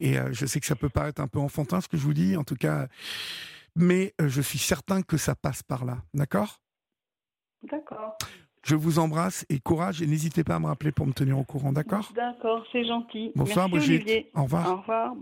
Et 0.01 0.19
euh, 0.19 0.33
je 0.33 0.47
sais 0.47 0.59
que 0.61 0.67
ça 0.67 0.75
peut 0.75 0.89
paraître 0.89 1.21
un 1.21 1.29
peu 1.29 1.39
enfantin 1.39 1.81
ce 1.81 1.89
que 1.89 1.97
je 1.97 2.03
vous 2.03 2.15
dis, 2.15 2.37
en 2.37 2.45
tout 2.45 2.57
cas, 2.57 2.89
mais 3.77 4.13
euh, 4.21 4.29
je 4.29 4.43
suis 4.43 4.59
certain 4.59 5.03
que 5.03 5.17
ça 5.17 5.35
passe 5.35 5.63
par 5.63 5.85
là. 5.85 5.99
D'accord? 6.13 6.61
D'accord. 7.63 8.19
Je 8.65 8.77
vous 8.77 8.99
embrasse 8.99 9.45
et 9.51 9.59
courage 9.59 10.01
et 10.01 10.07
n'hésitez 10.07 10.43
pas 10.43 10.57
à 10.57 10.59
me 10.59 10.67
rappeler 10.67 10.91
pour 10.91 11.07
me 11.07 11.13
tenir 11.13 11.39
au 11.39 11.45
courant, 11.45 11.73
d'accord? 11.73 12.11
D'accord, 12.15 12.65
c'est 12.73 12.85
gentil. 12.85 13.31
Bonsoir 13.37 13.69
Brigitte. 13.69 14.29
Au 14.35 14.45
revoir. 14.45 14.73
Au 14.73 14.77
revoir. 14.77 15.15